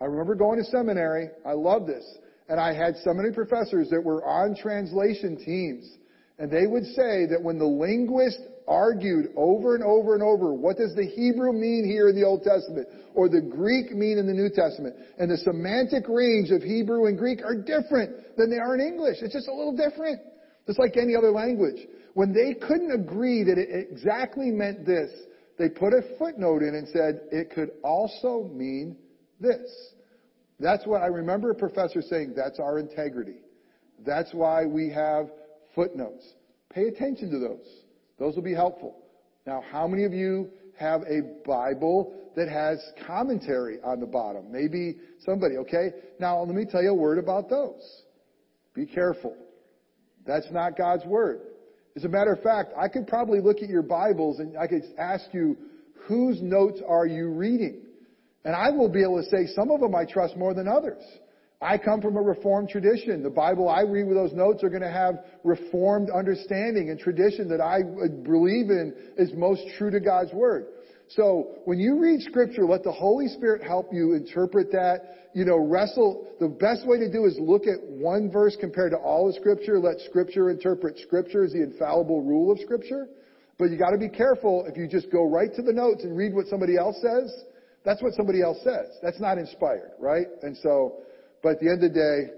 I 0.00 0.06
remember 0.06 0.34
going 0.34 0.58
to 0.58 0.64
seminary. 0.64 1.28
I 1.46 1.52
love 1.52 1.86
this. 1.86 2.04
And 2.48 2.58
I 2.58 2.74
had 2.74 2.96
so 3.04 3.14
many 3.14 3.32
professors 3.32 3.88
that 3.90 4.02
were 4.02 4.24
on 4.24 4.56
translation 4.56 5.36
teams. 5.36 5.88
And 6.38 6.50
they 6.50 6.66
would 6.66 6.84
say 6.84 7.26
that 7.26 7.40
when 7.40 7.58
the 7.58 7.64
linguist 7.64 8.40
argued 8.68 9.26
over 9.36 9.74
and 9.74 9.84
over 9.84 10.14
and 10.14 10.22
over, 10.22 10.52
what 10.52 10.76
does 10.76 10.94
the 10.94 11.06
Hebrew 11.06 11.52
mean 11.52 11.84
here 11.84 12.08
in 12.08 12.14
the 12.14 12.24
Old 12.24 12.42
Testament? 12.42 12.88
Or 13.14 13.28
the 13.28 13.40
Greek 13.40 13.92
mean 13.92 14.18
in 14.18 14.26
the 14.26 14.32
New 14.32 14.48
Testament? 14.48 14.96
And 15.18 15.30
the 15.30 15.36
semantic 15.38 16.08
range 16.08 16.50
of 16.50 16.62
Hebrew 16.62 17.06
and 17.06 17.18
Greek 17.18 17.44
are 17.44 17.56
different 17.56 18.36
than 18.36 18.50
they 18.50 18.58
are 18.58 18.74
in 18.74 18.80
English. 18.80 19.18
It's 19.20 19.34
just 19.34 19.48
a 19.48 19.54
little 19.54 19.76
different. 19.76 20.20
Just 20.66 20.78
like 20.78 20.96
any 20.96 21.16
other 21.16 21.30
language. 21.30 21.86
When 22.14 22.32
they 22.32 22.54
couldn't 22.54 22.92
agree 22.92 23.42
that 23.44 23.58
it 23.58 23.68
exactly 23.90 24.50
meant 24.50 24.86
this, 24.86 25.10
they 25.58 25.68
put 25.68 25.92
a 25.92 26.02
footnote 26.18 26.62
in 26.62 26.74
and 26.74 26.88
said 26.88 27.20
it 27.30 27.50
could 27.50 27.70
also 27.82 28.50
mean 28.52 28.96
this. 29.40 29.92
That's 30.60 30.86
what 30.86 31.02
I 31.02 31.06
remember 31.06 31.50
a 31.50 31.54
professor 31.54 32.00
saying, 32.00 32.34
that's 32.36 32.60
our 32.60 32.78
integrity. 32.78 33.40
That's 34.06 34.32
why 34.32 34.64
we 34.66 34.90
have 34.90 35.26
footnotes. 35.74 36.24
Pay 36.70 36.88
attention 36.88 37.30
to 37.30 37.38
those. 37.38 37.81
Those 38.18 38.34
will 38.34 38.42
be 38.42 38.54
helpful. 38.54 38.96
Now, 39.46 39.62
how 39.70 39.86
many 39.86 40.04
of 40.04 40.12
you 40.12 40.50
have 40.78 41.02
a 41.02 41.22
Bible 41.44 42.14
that 42.36 42.48
has 42.48 42.80
commentary 43.06 43.78
on 43.82 44.00
the 44.00 44.06
bottom? 44.06 44.50
Maybe 44.50 44.96
somebody, 45.24 45.56
okay? 45.58 45.90
Now, 46.18 46.42
let 46.42 46.54
me 46.54 46.64
tell 46.64 46.82
you 46.82 46.90
a 46.90 46.94
word 46.94 47.18
about 47.18 47.50
those. 47.50 48.02
Be 48.74 48.86
careful. 48.86 49.36
That's 50.26 50.50
not 50.50 50.76
God's 50.76 51.04
Word. 51.04 51.40
As 51.96 52.04
a 52.04 52.08
matter 52.08 52.32
of 52.32 52.42
fact, 52.42 52.72
I 52.80 52.88
could 52.88 53.06
probably 53.06 53.40
look 53.40 53.58
at 53.62 53.68
your 53.68 53.82
Bibles 53.82 54.38
and 54.38 54.56
I 54.56 54.66
could 54.66 54.82
ask 54.98 55.24
you, 55.32 55.56
whose 56.06 56.40
notes 56.40 56.80
are 56.86 57.06
you 57.06 57.28
reading? 57.28 57.82
And 58.44 58.56
I 58.56 58.70
will 58.70 58.88
be 58.88 59.02
able 59.02 59.22
to 59.22 59.28
say 59.28 59.46
some 59.54 59.70
of 59.70 59.80
them 59.80 59.94
I 59.94 60.04
trust 60.04 60.36
more 60.36 60.54
than 60.54 60.68
others. 60.68 61.02
I 61.62 61.78
come 61.78 62.02
from 62.02 62.16
a 62.16 62.20
Reformed 62.20 62.68
tradition. 62.68 63.22
The 63.22 63.30
Bible 63.30 63.68
I 63.68 63.82
read 63.82 64.08
with 64.08 64.16
those 64.16 64.32
notes 64.32 64.64
are 64.64 64.68
going 64.68 64.82
to 64.82 64.90
have 64.90 65.24
Reformed 65.44 66.10
understanding 66.10 66.90
and 66.90 66.98
tradition 66.98 67.48
that 67.48 67.60
I 67.60 67.82
believe 68.24 68.70
in 68.70 68.92
is 69.16 69.32
most 69.34 69.62
true 69.78 69.90
to 69.90 70.00
God's 70.00 70.32
Word. 70.32 70.66
So 71.08 71.58
when 71.64 71.78
you 71.78 71.98
read 72.00 72.20
Scripture, 72.22 72.64
let 72.64 72.82
the 72.82 72.92
Holy 72.92 73.28
Spirit 73.28 73.62
help 73.62 73.90
you 73.92 74.14
interpret 74.14 74.72
that. 74.72 75.30
You 75.34 75.44
know, 75.44 75.56
wrestle. 75.56 76.26
The 76.40 76.48
best 76.48 76.86
way 76.86 76.98
to 76.98 77.10
do 77.10 77.26
is 77.26 77.38
look 77.38 77.62
at 77.62 77.80
one 77.82 78.30
verse 78.30 78.56
compared 78.58 78.90
to 78.92 78.98
all 78.98 79.28
of 79.28 79.34
Scripture. 79.36 79.78
Let 79.78 80.00
Scripture 80.00 80.50
interpret 80.50 80.98
Scripture 80.98 81.44
as 81.44 81.52
the 81.52 81.62
infallible 81.62 82.22
rule 82.22 82.50
of 82.50 82.58
Scripture. 82.60 83.08
But 83.58 83.70
you 83.70 83.78
got 83.78 83.90
to 83.90 83.98
be 83.98 84.08
careful 84.08 84.64
if 84.66 84.76
you 84.76 84.88
just 84.88 85.12
go 85.12 85.28
right 85.28 85.54
to 85.54 85.62
the 85.62 85.72
notes 85.72 86.02
and 86.02 86.16
read 86.16 86.34
what 86.34 86.46
somebody 86.48 86.76
else 86.76 86.96
says. 87.00 87.44
That's 87.84 88.02
what 88.02 88.14
somebody 88.14 88.42
else 88.42 88.58
says. 88.64 88.98
That's 89.02 89.20
not 89.20 89.38
inspired, 89.38 89.92
right? 89.98 90.26
And 90.42 90.56
so 90.56 91.02
but 91.42 91.52
at 91.52 91.60
the 91.60 91.68
end 91.68 91.82
of 91.82 91.92
the 91.92 91.98
day, 91.98 92.32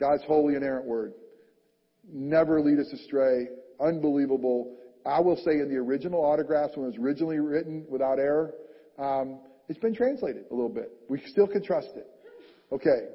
God's 0.00 0.22
holy 0.26 0.54
inerrant 0.54 0.86
word. 0.86 1.12
Never 2.10 2.60
lead 2.60 2.78
us 2.78 2.90
astray. 2.92 3.48
Unbelievable. 3.78 4.76
I 5.04 5.20
will 5.20 5.36
say 5.36 5.52
in 5.52 5.68
the 5.68 5.76
original 5.76 6.20
autographs, 6.24 6.76
when 6.76 6.86
it 6.86 6.88
was 6.88 6.98
originally 6.98 7.38
written 7.38 7.84
without 7.88 8.18
error, 8.18 8.54
um, 8.98 9.40
it's 9.68 9.78
been 9.78 9.94
translated 9.94 10.44
a 10.50 10.54
little 10.54 10.70
bit. 10.70 10.90
We 11.08 11.22
still 11.26 11.46
can 11.46 11.62
trust 11.62 11.90
it. 11.94 12.06
Okay. 12.72 13.08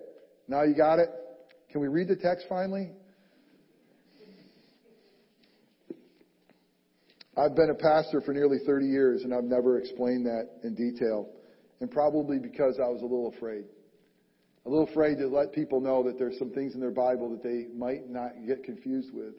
Now 0.48 0.64
you 0.64 0.76
got 0.76 1.00
it. 1.00 1.10
Can 1.72 1.82
we 1.82 1.88
read 1.88 2.08
the 2.08 2.16
text 2.16 2.46
finally? 2.48 2.92
I've 7.38 7.56
been 7.56 7.70
a 7.70 7.76
pastor 7.76 8.22
for 8.22 8.34
nearly 8.34 8.58
30 8.66 8.86
years 8.86 9.24
and 9.24 9.34
I've 9.34 9.44
never 9.44 9.78
explained 9.78 10.26
that 10.26 10.50
in 10.64 10.74
detail. 10.74 11.30
And 11.82 11.92
probably 11.92 12.40
because 12.40 12.80
I 12.80 12.88
was 12.88 13.02
a 13.02 13.06
little 13.06 13.34
afraid 13.36 13.66
a 14.66 14.70
little 14.70 14.88
afraid 14.88 15.18
to 15.20 15.28
let 15.28 15.54
people 15.54 15.80
know 15.80 16.04
that 16.04 16.18
there's 16.18 16.38
some 16.40 16.50
things 16.50 16.74
in 16.74 16.80
their 16.80 16.92
Bible 16.92 17.30
that 17.30 17.44
they 17.44 17.68
might 17.76 18.10
not 18.10 18.32
get 18.48 18.64
confused 18.64 19.14
with. 19.14 19.34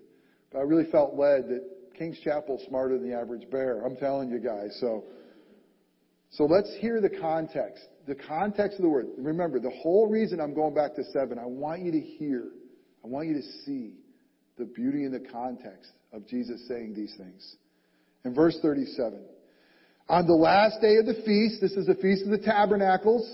But 0.52 0.60
I 0.60 0.62
really 0.62 0.88
felt 0.90 1.14
led 1.14 1.48
that 1.48 1.62
King's 1.98 2.18
Chapel's 2.20 2.64
smarter 2.68 2.98
than 2.98 3.08
the 3.08 3.16
average 3.16 3.50
bear. 3.50 3.84
I'm 3.84 3.96
telling 3.96 4.30
you 4.30 4.38
guys. 4.38 4.76
So, 4.80 5.04
so 6.30 6.44
let's 6.44 6.72
hear 6.80 7.00
the 7.00 7.10
context. 7.10 7.82
The 8.06 8.14
context 8.14 8.78
of 8.78 8.82
the 8.82 8.88
word. 8.88 9.06
Remember, 9.18 9.58
the 9.58 9.70
whole 9.70 10.08
reason 10.08 10.40
I'm 10.40 10.54
going 10.54 10.74
back 10.74 10.94
to 10.94 11.04
seven, 11.12 11.38
I 11.38 11.46
want 11.46 11.82
you 11.82 11.92
to 11.92 12.00
hear, 12.00 12.44
I 13.04 13.08
want 13.08 13.26
you 13.26 13.34
to 13.34 13.42
see 13.64 13.94
the 14.58 14.64
beauty 14.64 15.04
and 15.04 15.12
the 15.12 15.28
context 15.28 15.90
of 16.12 16.26
Jesus 16.28 16.66
saying 16.68 16.94
these 16.94 17.14
things. 17.18 17.56
In 18.24 18.34
verse 18.34 18.58
37, 18.62 19.20
on 20.08 20.26
the 20.26 20.34
last 20.34 20.80
day 20.80 20.96
of 20.96 21.06
the 21.06 21.20
feast, 21.24 21.60
this 21.60 21.72
is 21.72 21.86
the 21.86 21.94
Feast 21.96 22.24
of 22.24 22.30
the 22.30 22.38
Tabernacles, 22.38 23.28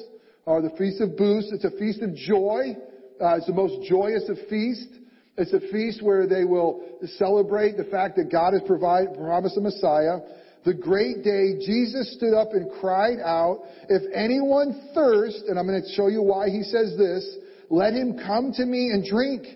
or 0.44 0.62
the 0.62 0.70
Feast 0.70 1.00
of 1.00 1.16
Booths. 1.16 1.50
It's 1.52 1.64
a 1.64 1.70
feast 1.78 2.02
of 2.02 2.14
joy. 2.14 2.76
Uh, 3.20 3.36
it's 3.36 3.46
the 3.46 3.52
most 3.52 3.88
joyous 3.88 4.28
of 4.28 4.36
feasts. 4.48 4.98
It's 5.36 5.52
a 5.52 5.60
feast 5.72 6.02
where 6.02 6.26
they 6.26 6.44
will 6.44 6.82
celebrate 7.16 7.76
the 7.76 7.84
fact 7.84 8.16
that 8.16 8.30
God 8.30 8.52
has 8.52 8.62
provided, 8.66 9.14
promised 9.16 9.56
a 9.56 9.60
Messiah. 9.60 10.18
The 10.64 10.74
great 10.74 11.24
day, 11.24 11.58
Jesus 11.64 12.14
stood 12.16 12.34
up 12.34 12.52
and 12.52 12.70
cried 12.80 13.18
out, 13.24 13.62
if 13.88 14.02
anyone 14.14 14.90
thirst, 14.94 15.44
and 15.48 15.58
I'm 15.58 15.66
going 15.66 15.82
to 15.82 15.94
show 15.94 16.08
you 16.08 16.22
why 16.22 16.50
he 16.50 16.62
says 16.62 16.94
this, 16.98 17.38
let 17.70 17.94
him 17.94 18.18
come 18.18 18.52
to 18.56 18.66
me 18.66 18.90
and 18.92 19.04
drink. 19.04 19.46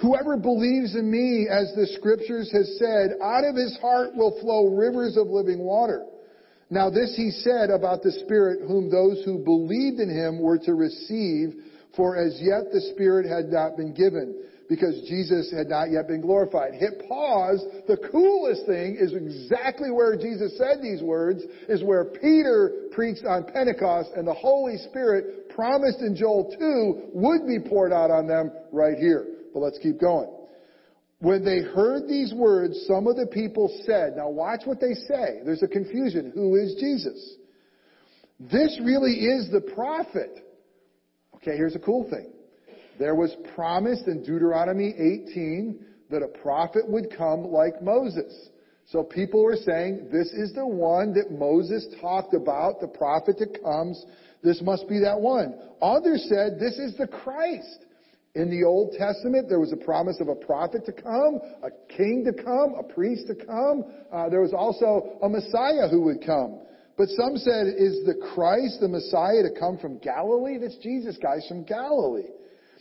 Whoever 0.00 0.36
believes 0.36 0.96
in 0.96 1.08
me, 1.08 1.46
as 1.48 1.72
the 1.76 1.86
scriptures 1.96 2.50
has 2.52 2.76
said, 2.78 3.16
out 3.22 3.44
of 3.44 3.54
his 3.54 3.78
heart 3.80 4.16
will 4.16 4.38
flow 4.40 4.74
rivers 4.74 5.16
of 5.16 5.28
living 5.28 5.60
water. 5.60 6.04
Now 6.70 6.90
this 6.90 7.14
he 7.16 7.30
said 7.30 7.70
about 7.70 8.02
the 8.02 8.12
Spirit 8.24 8.66
whom 8.66 8.90
those 8.90 9.22
who 9.24 9.44
believed 9.44 10.00
in 10.00 10.08
him 10.08 10.40
were 10.40 10.58
to 10.58 10.74
receive, 10.74 11.54
for 11.96 12.16
as 12.16 12.40
yet 12.40 12.72
the 12.72 12.80
Spirit 12.92 13.26
had 13.26 13.52
not 13.52 13.76
been 13.76 13.94
given, 13.94 14.42
because 14.68 15.02
Jesus 15.06 15.52
had 15.52 15.68
not 15.68 15.90
yet 15.90 16.08
been 16.08 16.22
glorified. 16.22 16.72
Hit 16.74 17.04
pause. 17.06 17.62
The 17.86 17.98
coolest 18.10 18.66
thing 18.66 18.96
is 18.98 19.12
exactly 19.12 19.90
where 19.90 20.16
Jesus 20.16 20.56
said 20.56 20.82
these 20.82 21.02
words, 21.02 21.42
is 21.68 21.84
where 21.84 22.06
Peter 22.06 22.88
preached 22.92 23.24
on 23.26 23.44
Pentecost, 23.44 24.10
and 24.16 24.26
the 24.26 24.34
Holy 24.34 24.78
Spirit 24.78 25.50
promised 25.50 26.00
in 26.00 26.16
Joel 26.16 26.54
2 26.58 27.10
would 27.12 27.46
be 27.46 27.60
poured 27.68 27.92
out 27.92 28.10
on 28.10 28.26
them 28.26 28.50
right 28.72 28.96
here. 28.96 29.26
But 29.52 29.60
let's 29.60 29.78
keep 29.78 30.00
going. 30.00 30.30
When 31.24 31.42
they 31.42 31.62
heard 31.62 32.06
these 32.06 32.34
words, 32.34 32.84
some 32.86 33.06
of 33.06 33.16
the 33.16 33.26
people 33.26 33.74
said, 33.86 34.12
now 34.14 34.28
watch 34.28 34.60
what 34.66 34.78
they 34.78 34.92
say. 34.92 35.40
There's 35.42 35.62
a 35.62 35.66
confusion. 35.66 36.30
Who 36.34 36.56
is 36.56 36.74
Jesus? 36.78 37.36
This 38.38 38.78
really 38.84 39.12
is 39.12 39.50
the 39.50 39.62
prophet. 39.74 40.46
Okay, 41.36 41.56
here's 41.56 41.74
a 41.74 41.78
cool 41.78 42.06
thing. 42.10 42.30
There 42.98 43.14
was 43.14 43.34
promised 43.54 44.06
in 44.06 44.22
Deuteronomy 44.22 44.88
18 44.88 45.82
that 46.10 46.22
a 46.22 46.28
prophet 46.28 46.86
would 46.86 47.06
come 47.16 47.44
like 47.44 47.82
Moses. 47.82 48.50
So 48.88 49.02
people 49.02 49.42
were 49.42 49.56
saying, 49.56 50.08
this 50.12 50.28
is 50.28 50.52
the 50.52 50.66
one 50.66 51.14
that 51.14 51.30
Moses 51.30 51.86
talked 52.02 52.34
about, 52.34 52.82
the 52.82 52.88
prophet 52.88 53.38
that 53.38 53.62
comes. 53.62 54.04
This 54.42 54.60
must 54.60 54.86
be 54.90 55.00
that 55.00 55.18
one. 55.18 55.54
Others 55.80 56.26
said, 56.28 56.60
this 56.60 56.78
is 56.78 56.94
the 56.98 57.06
Christ. 57.06 57.83
In 58.34 58.50
the 58.50 58.66
Old 58.66 58.94
Testament, 58.98 59.48
there 59.48 59.60
was 59.60 59.72
a 59.72 59.76
promise 59.76 60.18
of 60.20 60.28
a 60.28 60.34
prophet 60.34 60.84
to 60.86 60.92
come, 60.92 61.38
a 61.62 61.70
king 61.94 62.24
to 62.26 62.32
come, 62.32 62.74
a 62.78 62.82
priest 62.82 63.28
to 63.28 63.34
come. 63.34 63.84
Uh, 64.12 64.28
there 64.28 64.40
was 64.40 64.52
also 64.52 65.18
a 65.22 65.28
Messiah 65.28 65.88
who 65.88 66.02
would 66.02 66.24
come. 66.24 66.58
But 66.96 67.08
some 67.10 67.36
said, 67.36 67.66
is 67.78 68.04
the 68.06 68.18
Christ 68.34 68.78
the 68.80 68.88
Messiah 68.88 69.42
to 69.42 69.58
come 69.58 69.78
from 69.78 69.98
Galilee? 69.98 70.58
This 70.58 70.76
Jesus 70.82 71.16
guy's 71.22 71.46
from 71.46 71.64
Galilee. 71.64 72.30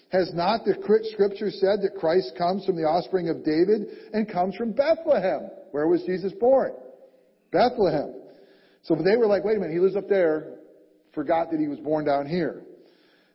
Has 0.10 0.32
not 0.34 0.66
the 0.66 0.76
scripture 1.12 1.50
said 1.50 1.82
that 1.82 1.98
Christ 2.00 2.34
comes 2.38 2.66
from 2.66 2.76
the 2.76 2.84
offspring 2.84 3.30
of 3.30 3.44
David 3.44 3.88
and 4.14 4.32
comes 4.32 4.56
from 4.56 4.72
Bethlehem? 4.72 5.50
Where 5.72 5.88
was 5.88 6.04
Jesus 6.04 6.32
born? 6.40 6.74
Bethlehem. 7.52 8.14
So 8.84 8.96
they 8.96 9.18
were 9.18 9.26
like, 9.26 9.44
wait 9.44 9.58
a 9.58 9.60
minute, 9.60 9.74
he 9.74 9.80
lives 9.80 9.96
up 9.96 10.10
there, 10.10 10.58
forgot 11.14 11.50
that 11.52 11.60
he 11.60 11.68
was 11.68 11.80
born 11.80 12.06
down 12.06 12.28
here. 12.28 12.64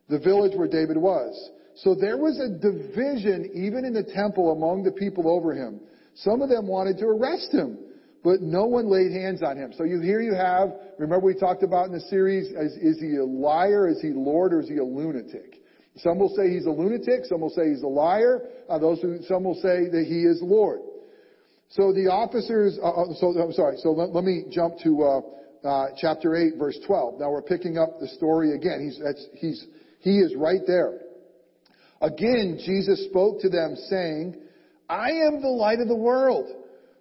The 0.08 0.18
village 0.18 0.52
where 0.56 0.68
David 0.68 0.96
was. 0.96 1.50
So 1.82 1.94
there 1.94 2.16
was 2.16 2.40
a 2.40 2.48
division 2.48 3.50
even 3.54 3.84
in 3.84 3.92
the 3.92 4.02
temple 4.02 4.50
among 4.50 4.82
the 4.82 4.90
people 4.90 5.30
over 5.30 5.54
him. 5.54 5.80
Some 6.14 6.42
of 6.42 6.48
them 6.48 6.66
wanted 6.66 6.98
to 6.98 7.06
arrest 7.06 7.52
him, 7.52 7.78
but 8.24 8.40
no 8.40 8.64
one 8.64 8.90
laid 8.90 9.12
hands 9.12 9.42
on 9.42 9.56
him. 9.56 9.72
So 9.76 9.84
you 9.84 10.00
here 10.00 10.20
you 10.20 10.34
have, 10.34 10.70
remember 10.98 11.26
we 11.26 11.38
talked 11.38 11.62
about 11.62 11.86
in 11.86 11.92
the 11.92 12.00
series, 12.00 12.48
is, 12.48 12.72
is 12.82 13.00
he 13.00 13.16
a 13.16 13.24
liar, 13.24 13.88
is 13.88 14.00
he 14.02 14.08
Lord, 14.08 14.52
or 14.52 14.60
is 14.60 14.68
he 14.68 14.78
a 14.78 14.84
lunatic? 14.84 15.62
Some 15.98 16.18
will 16.18 16.34
say 16.36 16.50
he's 16.50 16.66
a 16.66 16.70
lunatic, 16.70 17.24
some 17.24 17.40
will 17.40 17.50
say 17.50 17.70
he's 17.70 17.82
a 17.82 17.88
liar, 17.88 18.42
uh, 18.68 18.78
those 18.78 19.00
who, 19.00 19.18
some 19.28 19.44
will 19.44 19.58
say 19.62 19.88
that 19.88 20.04
he 20.08 20.22
is 20.22 20.40
Lord. 20.42 20.80
So 21.70 21.92
the 21.92 22.10
officers, 22.10 22.78
uh, 22.82 22.90
uh 22.90 23.14
so 23.14 23.38
I'm 23.38 23.52
sorry, 23.52 23.76
so 23.78 23.90
let, 23.92 24.10
let 24.10 24.24
me 24.24 24.46
jump 24.50 24.78
to 24.82 25.02
uh, 25.04 25.20
uh, 25.68 25.86
chapter 25.96 26.34
8, 26.34 26.56
verse 26.58 26.78
12. 26.86 27.20
Now 27.20 27.30
we're 27.30 27.42
picking 27.42 27.78
up 27.78 28.00
the 28.00 28.08
story 28.08 28.54
again. 28.54 28.82
He's, 28.82 29.00
he's, 29.40 29.66
he 30.00 30.18
is 30.18 30.34
right 30.34 30.62
there. 30.66 31.02
Again, 32.00 32.60
Jesus 32.64 33.06
spoke 33.10 33.40
to 33.40 33.48
them 33.48 33.76
saying, 33.88 34.36
I 34.88 35.10
am 35.10 35.42
the 35.42 35.48
light 35.48 35.80
of 35.80 35.88
the 35.88 35.96
world. 35.96 36.46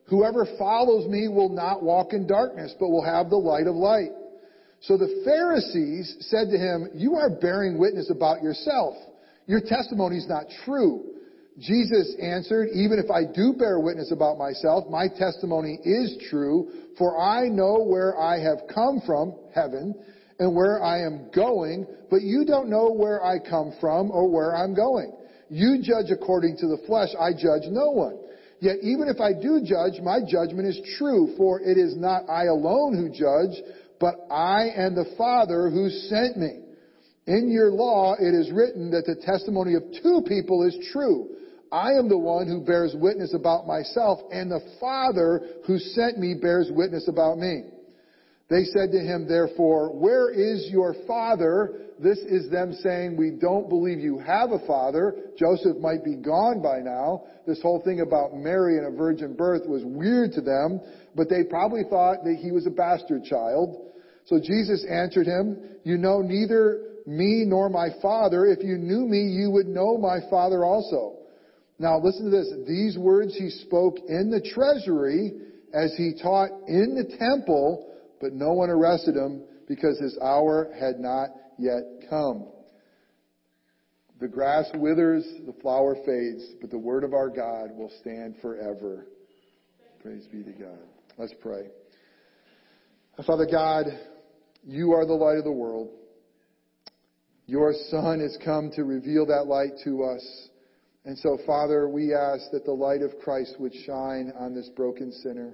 Whoever 0.08 0.48
follows 0.58 1.08
me 1.08 1.28
will 1.28 1.50
not 1.50 1.84
walk 1.84 2.14
in 2.14 2.28
darkness, 2.28 2.74
but 2.80 2.90
will 2.90 3.04
have 3.04 3.30
the 3.30 3.38
light 3.38 3.68
of 3.68 3.76
light. 3.76 4.12
So 4.82 4.98
the 4.98 5.22
Pharisees 5.26 6.18
said 6.22 6.50
to 6.52 6.58
him, 6.58 6.90
you 6.94 7.16
are 7.16 7.30
bearing 7.30 7.78
witness 7.78 8.10
about 8.10 8.42
yourself. 8.42 8.96
Your 9.46 9.62
testimony 9.62 10.18
is 10.18 10.28
not 10.28 10.46
true. 10.66 11.04
Jesus 11.60 12.16
answered, 12.22 12.70
even 12.74 13.00
if 13.00 13.10
I 13.10 13.24
do 13.24 13.54
bear 13.58 13.80
witness 13.80 14.12
about 14.12 14.38
myself, 14.38 14.90
my 14.90 15.08
testimony 15.08 15.80
is 15.84 16.18
true, 16.30 16.70
for 16.98 17.20
I 17.20 17.48
know 17.48 17.84
where 17.84 18.20
I 18.20 18.40
have 18.40 18.68
come 18.74 19.02
from, 19.06 19.34
heaven, 19.56 19.96
and 20.40 20.56
where 20.56 20.84
I 20.84 21.02
am 21.02 21.30
going, 21.34 21.88
but 22.10 22.22
you 22.22 22.46
don't 22.46 22.70
know 22.70 22.92
where 22.92 23.24
I 23.24 23.40
come 23.40 23.74
from 23.80 24.12
or 24.12 24.30
where 24.30 24.56
I'm 24.56 24.76
going. 24.76 25.14
You 25.50 25.82
judge 25.82 26.12
according 26.12 26.58
to 26.58 26.68
the 26.68 26.84
flesh, 26.86 27.10
I 27.20 27.32
judge 27.32 27.70
no 27.70 27.92
one. 27.92 28.18
Yet 28.60 28.78
even 28.82 29.08
if 29.08 29.22
I 29.22 29.34
do 29.34 29.62
judge, 29.64 30.02
my 30.02 30.20
judgment 30.28 30.68
is 30.68 30.82
true, 30.98 31.34
for 31.38 31.62
it 31.62 31.78
is 31.78 31.96
not 31.96 32.30
I 32.30 32.46
alone 32.46 32.96
who 32.96 33.10
judge, 33.10 33.62
but 34.00 34.16
I 34.32 34.66
and 34.76 34.96
the 34.96 35.14
Father 35.18 35.70
who 35.70 35.90
sent 35.90 36.38
me. 36.38 36.62
In 37.28 37.52
your 37.52 37.72
law 37.72 38.16
it 38.20 38.34
is 38.34 38.52
written 38.52 38.92
that 38.92 39.06
the 39.06 39.22
testimony 39.26 39.76
of 39.76 39.84
two 40.02 40.22
people 40.28 40.64
is 40.64 40.76
true. 40.92 41.30
I 41.72 41.92
am 41.92 42.08
the 42.08 42.18
one 42.18 42.48
who 42.48 42.64
bears 42.64 42.96
witness 42.96 43.34
about 43.34 43.68
myself, 43.68 44.20
and 44.32 44.50
the 44.50 44.64
Father 44.80 45.42
who 45.66 45.78
sent 45.78 46.18
me 46.18 46.34
bears 46.34 46.70
witness 46.72 47.08
about 47.08 47.38
me. 47.38 47.64
They 48.50 48.64
said 48.64 48.92
to 48.94 49.00
him, 49.00 49.28
therefore, 49.28 49.90
where 49.90 50.30
is 50.30 50.70
your 50.72 50.96
father? 51.06 51.82
This 52.00 52.18
is 52.20 52.50
them 52.50 52.74
saying, 52.82 53.18
we 53.18 53.32
don't 53.32 53.68
believe 53.68 54.00
you 54.00 54.20
have 54.20 54.52
a 54.52 54.66
father. 54.66 55.16
Joseph 55.38 55.78
might 55.82 56.06
be 56.06 56.16
gone 56.16 56.62
by 56.62 56.80
now. 56.80 57.24
This 57.46 57.62
whole 57.62 57.82
thing 57.82 58.00
about 58.00 58.36
Mary 58.36 58.78
and 58.78 58.88
a 58.88 58.98
virgin 58.98 59.34
birth 59.34 59.68
was 59.68 59.84
weird 59.84 60.32
to 60.34 60.42
them, 60.42 60.80
but 61.14 61.30
they 61.30 61.44
probably 61.44 61.84
thought 61.90 62.24
that 62.24 62.38
he 62.42 62.52
was 62.52 62.66
a 62.66 62.72
bastard 62.72 63.26
child. 63.26 63.92
So 64.26 64.40
Jesus 64.40 64.86
answered 64.90 65.28
him, 65.28 65.58
you 65.84 65.98
know 65.98 66.22
neither 66.22 66.84
me 67.06 67.44
nor 67.46 67.70
my 67.70 67.90
father. 68.02 68.46
If 68.46 68.64
you 68.64 68.78
knew 68.78 69.06
me, 69.08 69.24
you 69.24 69.52
would 69.52 69.68
know 69.68 69.98
my 69.98 70.20
father 70.30 70.64
also. 70.64 71.18
Now 71.80 72.00
listen 72.00 72.26
to 72.26 72.32
this. 72.32 72.54
These 72.68 72.98
words 72.98 73.36
he 73.36 73.50
spoke 73.50 73.98
in 74.08 74.30
the 74.30 74.42
treasury 74.42 75.34
as 75.74 75.94
he 75.98 76.14
taught 76.22 76.50
in 76.68 76.96
the 76.96 77.18
temple 77.18 77.87
but 78.20 78.34
no 78.34 78.54
one 78.54 78.70
arrested 78.70 79.16
him 79.16 79.44
because 79.68 80.00
his 80.00 80.18
hour 80.22 80.70
had 80.80 81.00
not 81.00 81.30
yet 81.58 81.84
come. 82.10 82.48
The 84.20 84.28
grass 84.28 84.66
withers, 84.76 85.26
the 85.46 85.54
flower 85.62 85.96
fades, 86.06 86.44
but 86.60 86.72
the 86.72 86.78
word 86.78 87.04
of 87.04 87.14
our 87.14 87.30
God 87.30 87.72
will 87.76 87.92
stand 88.02 88.36
forever. 88.42 89.06
Praise 90.02 90.26
be 90.32 90.44
to 90.44 90.52
God. 90.52 90.80
Let's 91.18 91.34
pray. 91.42 91.68
Father 93.26 93.48
God, 93.52 93.86
you 94.64 94.94
are 94.94 95.06
the 95.06 95.14
light 95.14 95.38
of 95.38 95.44
the 95.44 95.52
world. 95.52 95.90
Your 97.46 97.74
Son 97.90 98.20
has 98.20 98.38
come 98.44 98.72
to 98.76 98.84
reveal 98.84 99.26
that 99.28 99.48
light 99.48 99.72
to 99.84 100.04
us. 100.04 100.50
And 101.06 101.18
so, 101.20 101.38
Father, 101.46 101.88
we 101.88 102.14
ask 102.14 102.52
that 102.52 102.66
the 102.66 102.74
light 102.74 103.02
of 103.02 103.20
Christ 103.24 103.56
would 103.60 103.74
shine 103.86 104.34
on 104.38 104.54
this 104.54 104.70
broken 104.76 105.12
sinner 105.12 105.54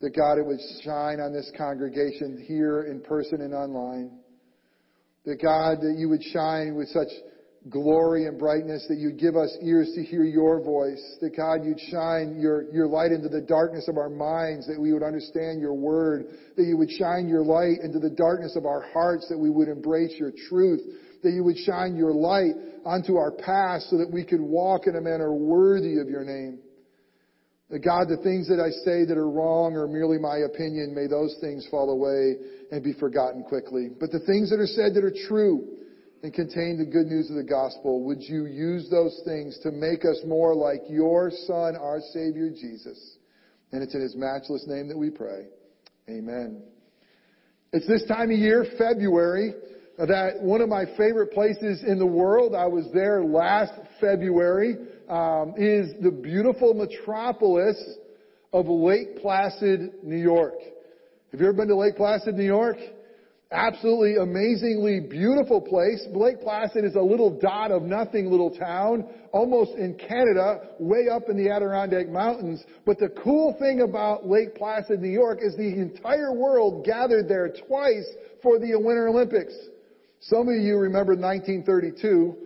that 0.00 0.16
God, 0.16 0.38
it 0.38 0.46
would 0.46 0.60
shine 0.82 1.20
on 1.20 1.32
this 1.32 1.50
congregation 1.56 2.42
here 2.46 2.84
in 2.84 3.00
person 3.00 3.42
and 3.42 3.52
online. 3.52 4.18
That 5.26 5.42
God, 5.42 5.80
that 5.82 5.96
you 5.98 6.08
would 6.08 6.22
shine 6.22 6.74
with 6.74 6.88
such 6.88 7.08
glory 7.68 8.24
and 8.24 8.38
brightness 8.38 8.86
that 8.88 8.96
you'd 8.96 9.18
give 9.18 9.36
us 9.36 9.54
ears 9.62 9.92
to 9.94 10.02
hear 10.02 10.24
your 10.24 10.62
voice. 10.62 11.02
That 11.20 11.36
God, 11.36 11.66
you'd 11.66 11.80
shine 11.90 12.40
your, 12.40 12.72
your 12.72 12.86
light 12.86 13.12
into 13.12 13.28
the 13.28 13.42
darkness 13.42 13.86
of 13.88 13.98
our 13.98 14.08
minds, 14.08 14.66
that 14.66 14.80
we 14.80 14.94
would 14.94 15.02
understand 15.02 15.60
your 15.60 15.74
word. 15.74 16.24
That 16.56 16.64
you 16.64 16.78
would 16.78 16.90
shine 16.90 17.28
your 17.28 17.44
light 17.44 17.84
into 17.84 17.98
the 17.98 18.08
darkness 18.08 18.56
of 18.56 18.64
our 18.64 18.88
hearts, 18.94 19.28
that 19.28 19.38
we 19.38 19.50
would 19.50 19.68
embrace 19.68 20.14
your 20.18 20.32
truth. 20.48 20.80
That 21.22 21.32
you 21.32 21.44
would 21.44 21.58
shine 21.58 21.96
your 21.96 22.14
light 22.14 22.56
onto 22.86 23.16
our 23.16 23.32
past 23.32 23.90
so 23.90 23.98
that 23.98 24.10
we 24.10 24.24
could 24.24 24.40
walk 24.40 24.86
in 24.86 24.96
a 24.96 25.00
manner 25.02 25.34
worthy 25.34 25.98
of 25.98 26.08
your 26.08 26.24
name. 26.24 26.60
God, 27.78 28.08
the 28.08 28.18
things 28.18 28.48
that 28.48 28.58
I 28.58 28.70
say 28.82 29.04
that 29.06 29.16
are 29.16 29.30
wrong 29.30 29.76
or 29.76 29.86
merely 29.86 30.18
my 30.18 30.38
opinion, 30.38 30.92
may 30.92 31.06
those 31.06 31.36
things 31.40 31.66
fall 31.70 31.90
away 31.90 32.34
and 32.72 32.82
be 32.82 32.92
forgotten 32.92 33.44
quickly. 33.44 33.90
But 33.98 34.10
the 34.10 34.18
things 34.26 34.50
that 34.50 34.58
are 34.58 34.66
said 34.66 34.94
that 34.94 35.04
are 35.04 35.14
true 35.28 35.78
and 36.24 36.34
contain 36.34 36.78
the 36.78 36.84
good 36.84 37.06
news 37.06 37.30
of 37.30 37.36
the 37.36 37.44
gospel, 37.44 38.02
would 38.04 38.20
you 38.20 38.46
use 38.46 38.90
those 38.90 39.22
things 39.24 39.56
to 39.62 39.70
make 39.70 40.04
us 40.04 40.20
more 40.26 40.54
like 40.54 40.82
your 40.88 41.30
Son, 41.46 41.76
our 41.76 42.00
Savior, 42.12 42.50
Jesus? 42.50 42.98
And 43.70 43.82
it's 43.84 43.94
in 43.94 44.02
His 44.02 44.16
matchless 44.16 44.66
name 44.66 44.88
that 44.88 44.98
we 44.98 45.10
pray. 45.10 45.46
Amen. 46.08 46.62
It's 47.72 47.86
this 47.86 48.04
time 48.06 48.32
of 48.32 48.38
year, 48.38 48.66
February, 48.78 49.54
that 49.96 50.40
one 50.40 50.60
of 50.60 50.68
my 50.68 50.86
favorite 50.96 51.32
places 51.32 51.84
in 51.86 51.98
the 51.98 52.06
world, 52.06 52.54
I 52.54 52.66
was 52.66 52.86
there 52.92 53.22
last 53.22 53.72
February, 54.00 54.76
um, 55.10 55.54
is 55.56 55.92
the 56.00 56.10
beautiful 56.10 56.72
metropolis 56.72 57.76
of 58.52 58.66
Lake 58.68 59.20
Placid, 59.20 60.04
New 60.04 60.16
York. 60.16 60.54
Have 61.32 61.40
you 61.40 61.46
ever 61.46 61.52
been 61.52 61.68
to 61.68 61.76
Lake 61.76 61.96
Placid, 61.96 62.36
New 62.36 62.44
York? 62.44 62.76
Absolutely 63.50 64.22
amazingly 64.22 65.00
beautiful 65.00 65.60
place. 65.60 66.06
Lake 66.12 66.40
Placid 66.40 66.84
is 66.84 66.94
a 66.94 67.00
little 67.00 67.40
dot 67.40 67.72
of 67.72 67.82
nothing 67.82 68.30
little 68.30 68.56
town, 68.56 69.04
almost 69.32 69.72
in 69.72 69.94
Canada, 69.94 70.68
way 70.78 71.08
up 71.10 71.28
in 71.28 71.36
the 71.36 71.50
Adirondack 71.50 72.08
Mountains. 72.08 72.62
But 72.86 73.00
the 73.00 73.08
cool 73.24 73.56
thing 73.58 73.80
about 73.80 74.28
Lake 74.28 74.54
Placid, 74.54 75.00
New 75.00 75.10
York 75.10 75.40
is 75.42 75.56
the 75.56 75.66
entire 75.66 76.32
world 76.32 76.84
gathered 76.84 77.28
there 77.28 77.52
twice 77.66 78.06
for 78.40 78.60
the 78.60 78.76
Winter 78.76 79.08
Olympics. 79.08 79.54
Some 80.20 80.48
of 80.48 80.54
you 80.54 80.76
remember 80.76 81.16
1932, 81.16 82.36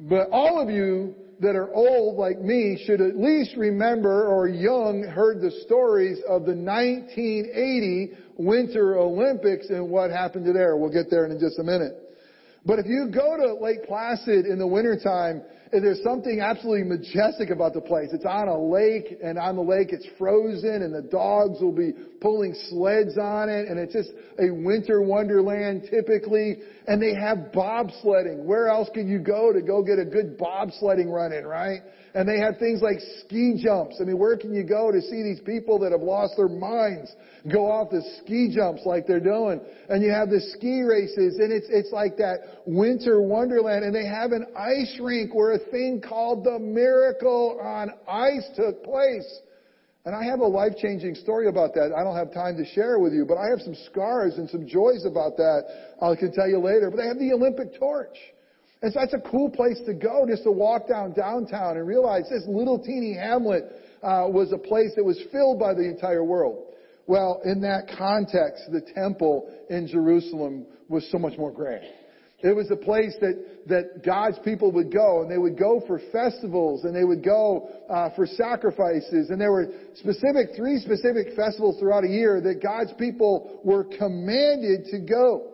but 0.00 0.28
all 0.30 0.60
of 0.60 0.68
you 0.68 1.14
that 1.40 1.54
are 1.54 1.72
old 1.74 2.16
like 2.16 2.38
me 2.40 2.82
should 2.86 3.00
at 3.00 3.16
least 3.16 3.56
remember 3.56 4.26
or 4.26 4.48
young 4.48 5.02
heard 5.02 5.40
the 5.40 5.50
stories 5.64 6.18
of 6.28 6.44
the 6.46 6.54
1980 6.54 8.12
Winter 8.38 8.98
Olympics 8.98 9.68
and 9.68 9.90
what 9.90 10.10
happened 10.10 10.46
there. 10.54 10.76
We'll 10.76 10.92
get 10.92 11.10
there 11.10 11.26
in 11.26 11.38
just 11.38 11.58
a 11.58 11.62
minute. 11.62 11.92
But 12.64 12.80
if 12.80 12.86
you 12.86 13.10
go 13.14 13.36
to 13.36 13.62
Lake 13.62 13.86
Placid 13.86 14.46
in 14.46 14.58
the 14.58 14.66
wintertime, 14.66 15.42
there's 15.70 16.02
something 16.02 16.40
absolutely 16.40 16.84
majestic 16.84 17.50
about 17.50 17.74
the 17.74 17.80
place. 17.80 18.08
It's 18.12 18.24
on 18.24 18.48
a 18.48 18.58
lake, 18.58 19.18
and 19.22 19.38
on 19.38 19.56
the 19.56 19.62
lake 19.62 19.88
it's 19.90 20.06
frozen, 20.18 20.82
and 20.82 20.92
the 20.92 21.02
dogs 21.02 21.60
will 21.60 21.74
be 21.74 21.92
pulling 22.20 22.54
sleds 22.68 23.18
on 23.18 23.48
it, 23.48 23.68
and 23.68 23.78
it's 23.78 23.92
just 23.92 24.10
a 24.38 24.50
winter 24.50 25.00
wonderland 25.02 25.86
typically. 25.90 26.58
And 26.86 27.02
they 27.02 27.14
have 27.14 27.52
bobsledding. 27.52 28.44
Where 28.44 28.68
else 28.68 28.88
can 28.94 29.08
you 29.08 29.18
go 29.18 29.52
to 29.52 29.60
go 29.60 29.82
get 29.82 29.98
a 29.98 30.04
good 30.04 30.38
bobsledding 30.38 31.10
run 31.10 31.32
in, 31.32 31.44
right? 31.44 31.80
And 32.14 32.28
they 32.28 32.38
have 32.38 32.58
things 32.58 32.80
like 32.80 32.98
ski 33.20 33.60
jumps. 33.62 33.98
I 34.00 34.04
mean, 34.04 34.18
where 34.18 34.36
can 34.36 34.54
you 34.54 34.62
go 34.62 34.92
to 34.92 35.00
see 35.00 35.22
these 35.22 35.40
people 35.40 35.78
that 35.80 35.92
have 35.92 36.00
lost 36.00 36.34
their 36.36 36.48
minds 36.48 37.12
go 37.52 37.70
off 37.70 37.90
the 37.90 38.02
ski 38.18 38.54
jumps 38.54 38.82
like 38.86 39.06
they're 39.06 39.20
doing? 39.20 39.60
And 39.88 40.02
you 40.02 40.10
have 40.12 40.30
the 40.30 40.40
ski 40.54 40.82
races, 40.82 41.38
and 41.38 41.52
it's, 41.52 41.66
it's 41.68 41.92
like 41.92 42.16
that 42.18 42.62
winter 42.66 43.20
wonderland, 43.20 43.84
and 43.84 43.94
they 43.94 44.06
have 44.06 44.32
an 44.32 44.46
ice 44.56 44.96
rink 45.00 45.34
where 45.34 45.54
a 45.54 45.58
thing 45.58 46.00
called 46.00 46.44
the 46.44 46.58
Miracle 46.58 47.58
on 47.60 47.90
Ice 48.08 48.48
took 48.54 48.82
place. 48.84 49.40
And 50.06 50.14
I 50.14 50.24
have 50.24 50.38
a 50.38 50.46
life-changing 50.46 51.16
story 51.16 51.48
about 51.48 51.74
that. 51.74 51.90
I 51.92 52.04
don't 52.04 52.14
have 52.14 52.32
time 52.32 52.56
to 52.58 52.64
share 52.64 53.00
with 53.00 53.12
you, 53.12 53.26
but 53.26 53.38
I 53.38 53.50
have 53.50 53.60
some 53.60 53.74
scars 53.90 54.38
and 54.38 54.48
some 54.48 54.64
joys 54.64 55.04
about 55.04 55.36
that. 55.36 55.64
I 56.00 56.14
can 56.14 56.32
tell 56.32 56.48
you 56.48 56.60
later. 56.60 56.90
But 56.90 56.98
they 56.98 57.08
have 57.08 57.18
the 57.18 57.32
Olympic 57.32 57.76
torch. 57.76 58.16
And 58.82 58.92
so 58.92 59.00
that's 59.00 59.14
a 59.14 59.30
cool 59.30 59.50
place 59.50 59.80
to 59.84 59.94
go 59.94 60.24
just 60.28 60.44
to 60.44 60.52
walk 60.52 60.86
down 60.86 61.12
downtown 61.12 61.76
and 61.76 61.88
realize 61.88 62.22
this 62.30 62.44
little 62.46 62.78
teeny 62.78 63.14
hamlet 63.14 63.64
uh, 64.00 64.30
was 64.30 64.52
a 64.52 64.58
place 64.58 64.92
that 64.94 65.02
was 65.02 65.20
filled 65.32 65.58
by 65.58 65.74
the 65.74 65.82
entire 65.82 66.22
world. 66.22 66.74
Well, 67.08 67.40
in 67.44 67.60
that 67.62 67.90
context, 67.98 68.70
the 68.70 68.82
temple 68.94 69.52
in 69.70 69.88
Jerusalem 69.88 70.66
was 70.88 71.08
so 71.10 71.18
much 71.18 71.36
more 71.36 71.50
grand. 71.50 71.84
It 72.40 72.54
was 72.54 72.70
a 72.70 72.76
place 72.76 73.16
that, 73.20 73.42
that 73.68 74.04
God's 74.04 74.38
people 74.44 74.70
would 74.72 74.92
go, 74.92 75.22
and 75.22 75.30
they 75.30 75.38
would 75.38 75.58
go 75.58 75.82
for 75.86 76.00
festivals, 76.12 76.84
and 76.84 76.94
they 76.94 77.04
would 77.04 77.24
go 77.24 77.68
uh, 77.90 78.10
for 78.14 78.26
sacrifices, 78.26 79.30
and 79.30 79.40
there 79.40 79.50
were 79.50 79.68
specific, 79.94 80.50
three 80.56 80.78
specific 80.78 81.34
festivals 81.34 81.78
throughout 81.80 82.04
a 82.04 82.08
year 82.08 82.40
that 82.40 82.62
God's 82.62 82.92
people 82.98 83.60
were 83.64 83.84
commanded 83.84 84.86
to 84.90 85.00
go. 85.00 85.52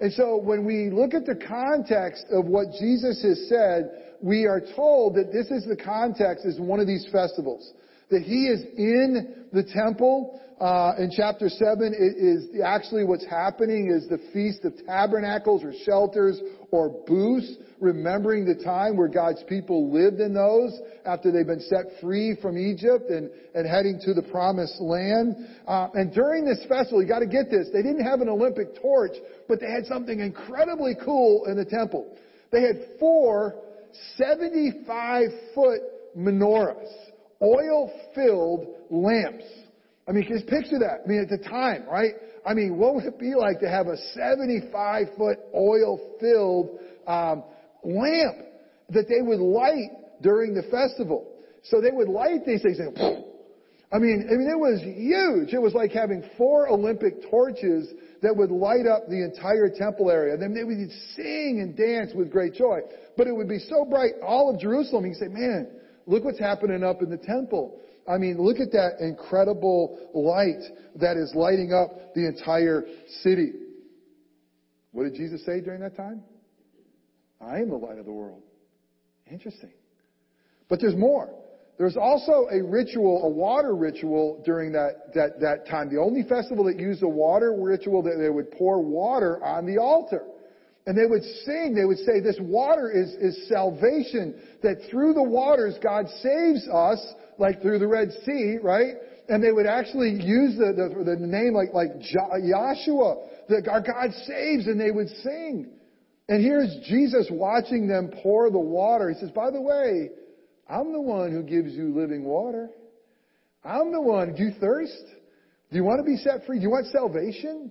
And 0.00 0.12
so 0.12 0.36
when 0.36 0.64
we 0.64 0.90
look 0.90 1.14
at 1.14 1.26
the 1.26 1.36
context 1.36 2.26
of 2.32 2.46
what 2.46 2.66
Jesus 2.80 3.22
has 3.22 3.48
said, 3.48 4.16
we 4.20 4.46
are 4.46 4.60
told 4.74 5.14
that 5.14 5.32
this 5.32 5.46
is 5.52 5.64
the 5.64 5.76
context 5.76 6.44
is 6.44 6.58
one 6.58 6.80
of 6.80 6.88
these 6.88 7.06
festivals. 7.12 7.72
That 8.12 8.22
he 8.22 8.44
is 8.44 8.62
in 8.76 9.46
the 9.52 9.64
temple. 9.64 10.38
Uh, 10.60 10.92
in 10.98 11.10
chapter 11.10 11.48
7, 11.48 11.92
it 11.96 12.14
is 12.22 12.60
actually 12.62 13.04
what's 13.04 13.26
happening 13.26 13.90
is 13.90 14.06
the 14.08 14.20
Feast 14.32 14.64
of 14.64 14.74
Tabernacles 14.86 15.64
or 15.64 15.72
shelters 15.84 16.38
or 16.70 16.90
booths, 17.06 17.56
remembering 17.80 18.44
the 18.44 18.62
time 18.62 18.96
where 18.96 19.08
God's 19.08 19.42
people 19.48 19.90
lived 19.90 20.20
in 20.20 20.34
those 20.34 20.78
after 21.06 21.32
they've 21.32 21.46
been 21.46 21.64
set 21.66 22.00
free 22.02 22.36
from 22.40 22.58
Egypt 22.58 23.08
and, 23.08 23.30
and 23.54 23.66
heading 23.66 23.98
to 24.04 24.12
the 24.12 24.22
promised 24.30 24.78
land. 24.78 25.34
Uh, 25.66 25.88
and 25.94 26.12
during 26.12 26.44
this 26.44 26.62
festival, 26.68 27.02
you 27.02 27.08
gotta 27.08 27.26
get 27.26 27.50
this, 27.50 27.68
they 27.72 27.82
didn't 27.82 28.04
have 28.04 28.20
an 28.20 28.28
Olympic 28.28 28.76
torch, 28.80 29.16
but 29.48 29.58
they 29.58 29.70
had 29.70 29.86
something 29.86 30.20
incredibly 30.20 30.94
cool 31.02 31.46
in 31.46 31.56
the 31.56 31.64
temple. 31.64 32.14
They 32.52 32.60
had 32.60 33.00
four 33.00 33.56
75 34.16 35.22
foot 35.54 35.80
menorahs, 36.16 36.92
oil 37.42 37.90
filled 38.14 38.66
lamps. 38.90 39.44
I 40.08 40.12
mean, 40.12 40.26
just 40.28 40.46
picture 40.46 40.78
that. 40.80 41.02
I 41.04 41.08
mean, 41.08 41.20
at 41.20 41.28
the 41.28 41.48
time, 41.48 41.86
right? 41.88 42.12
I 42.44 42.54
mean, 42.54 42.76
what 42.76 42.94
would 42.94 43.04
it 43.04 43.18
be 43.18 43.34
like 43.34 43.60
to 43.60 43.68
have 43.68 43.86
a 43.86 43.96
75 44.14 45.06
foot 45.16 45.38
oil 45.54 46.16
filled 46.20 46.78
um, 47.06 47.44
lamp 47.84 48.38
that 48.90 49.08
they 49.08 49.22
would 49.22 49.38
light 49.40 49.90
during 50.22 50.54
the 50.54 50.62
festival? 50.64 51.28
So 51.64 51.80
they 51.80 51.90
would 51.92 52.08
light 52.08 52.44
these 52.44 52.62
things. 52.62 52.78
And, 52.80 52.96
I 53.92 53.98
mean, 53.98 54.26
I 54.28 54.34
mean, 54.34 54.50
it 54.50 54.58
was 54.58 54.80
huge. 54.82 55.54
It 55.54 55.62
was 55.62 55.74
like 55.74 55.92
having 55.92 56.24
four 56.36 56.68
Olympic 56.68 57.30
torches 57.30 57.92
that 58.22 58.34
would 58.36 58.50
light 58.50 58.86
up 58.86 59.06
the 59.08 59.22
entire 59.22 59.68
temple 59.68 60.10
area. 60.10 60.34
And 60.34 60.42
then 60.42 60.54
they 60.54 60.64
would 60.64 60.78
sing 61.14 61.60
and 61.60 61.76
dance 61.76 62.12
with 62.14 62.30
great 62.30 62.54
joy. 62.54 62.80
But 63.16 63.28
it 63.28 63.36
would 63.36 63.48
be 63.48 63.58
so 63.58 63.84
bright, 63.84 64.12
all 64.24 64.52
of 64.52 64.60
Jerusalem, 64.60 65.06
you 65.06 65.14
say, 65.14 65.28
man, 65.28 65.68
Look 66.06 66.24
what's 66.24 66.38
happening 66.38 66.82
up 66.82 67.02
in 67.02 67.10
the 67.10 67.16
temple. 67.16 67.80
I 68.08 68.18
mean, 68.18 68.38
look 68.38 68.58
at 68.58 68.72
that 68.72 68.96
incredible 69.00 69.98
light 70.12 70.62
that 70.96 71.16
is 71.16 71.32
lighting 71.34 71.72
up 71.72 72.14
the 72.14 72.26
entire 72.26 72.84
city. 73.22 73.52
What 74.90 75.04
did 75.04 75.14
Jesus 75.14 75.44
say 75.46 75.60
during 75.60 75.80
that 75.80 75.96
time? 75.96 76.22
I 77.40 77.58
am 77.58 77.70
the 77.70 77.76
light 77.76 77.98
of 77.98 78.06
the 78.06 78.12
world. 78.12 78.42
Interesting. 79.30 79.72
But 80.68 80.80
there's 80.80 80.96
more. 80.96 81.30
There's 81.78 81.96
also 81.96 82.46
a 82.52 82.62
ritual, 82.62 83.24
a 83.24 83.28
water 83.28 83.74
ritual 83.74 84.42
during 84.44 84.72
that, 84.72 85.12
that, 85.14 85.40
that 85.40 85.66
time. 85.66 85.88
The 85.92 86.00
only 86.00 86.22
festival 86.22 86.64
that 86.64 86.78
used 86.78 87.02
a 87.02 87.08
water 87.08 87.56
ritual 87.58 88.02
that 88.02 88.18
they 88.20 88.28
would 88.28 88.50
pour 88.52 88.80
water 88.80 89.42
on 89.42 89.66
the 89.66 89.78
altar. 89.78 90.24
And 90.86 90.98
they 90.98 91.06
would 91.06 91.22
sing, 91.44 91.74
they 91.74 91.84
would 91.84 91.98
say, 91.98 92.18
this 92.20 92.38
water 92.40 92.90
is, 92.90 93.10
is 93.20 93.48
salvation, 93.48 94.34
that 94.62 94.88
through 94.90 95.14
the 95.14 95.22
waters 95.22 95.76
God 95.82 96.06
saves 96.22 96.66
us, 96.68 96.98
like 97.38 97.62
through 97.62 97.78
the 97.78 97.86
Red 97.86 98.10
Sea, 98.24 98.58
right? 98.62 98.94
And 99.28 99.42
they 99.42 99.52
would 99.52 99.66
actually 99.66 100.10
use 100.10 100.56
the, 100.58 100.72
the, 100.74 101.04
the 101.04 101.26
name 101.26 101.54
like, 101.54 101.72
like 101.72 102.00
Joshua, 102.00 103.28
that 103.48 103.68
our 103.70 103.80
God 103.80 104.12
saves, 104.26 104.66
and 104.66 104.80
they 104.80 104.90
would 104.90 105.08
sing. 105.22 105.70
And 106.28 106.42
here's 106.42 106.74
Jesus 106.88 107.28
watching 107.30 107.86
them 107.86 108.10
pour 108.22 108.50
the 108.50 108.58
water. 108.58 109.10
He 109.10 109.20
says, 109.20 109.30
by 109.30 109.50
the 109.50 109.60
way, 109.60 110.10
I'm 110.68 110.92
the 110.92 111.00
one 111.00 111.30
who 111.30 111.42
gives 111.42 111.74
you 111.74 111.94
living 111.94 112.24
water. 112.24 112.70
I'm 113.64 113.92
the 113.92 114.00
one. 114.00 114.34
Do 114.34 114.42
you 114.42 114.52
thirst? 114.60 115.04
Do 115.70 115.76
you 115.76 115.84
want 115.84 116.00
to 116.00 116.10
be 116.10 116.16
set 116.16 116.44
free? 116.46 116.58
Do 116.58 116.62
you 116.64 116.70
want 116.70 116.86
salvation? 116.86 117.70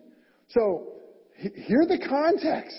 So, 0.49 0.93
hear 1.35 1.85
the 1.87 1.99
context. 2.07 2.77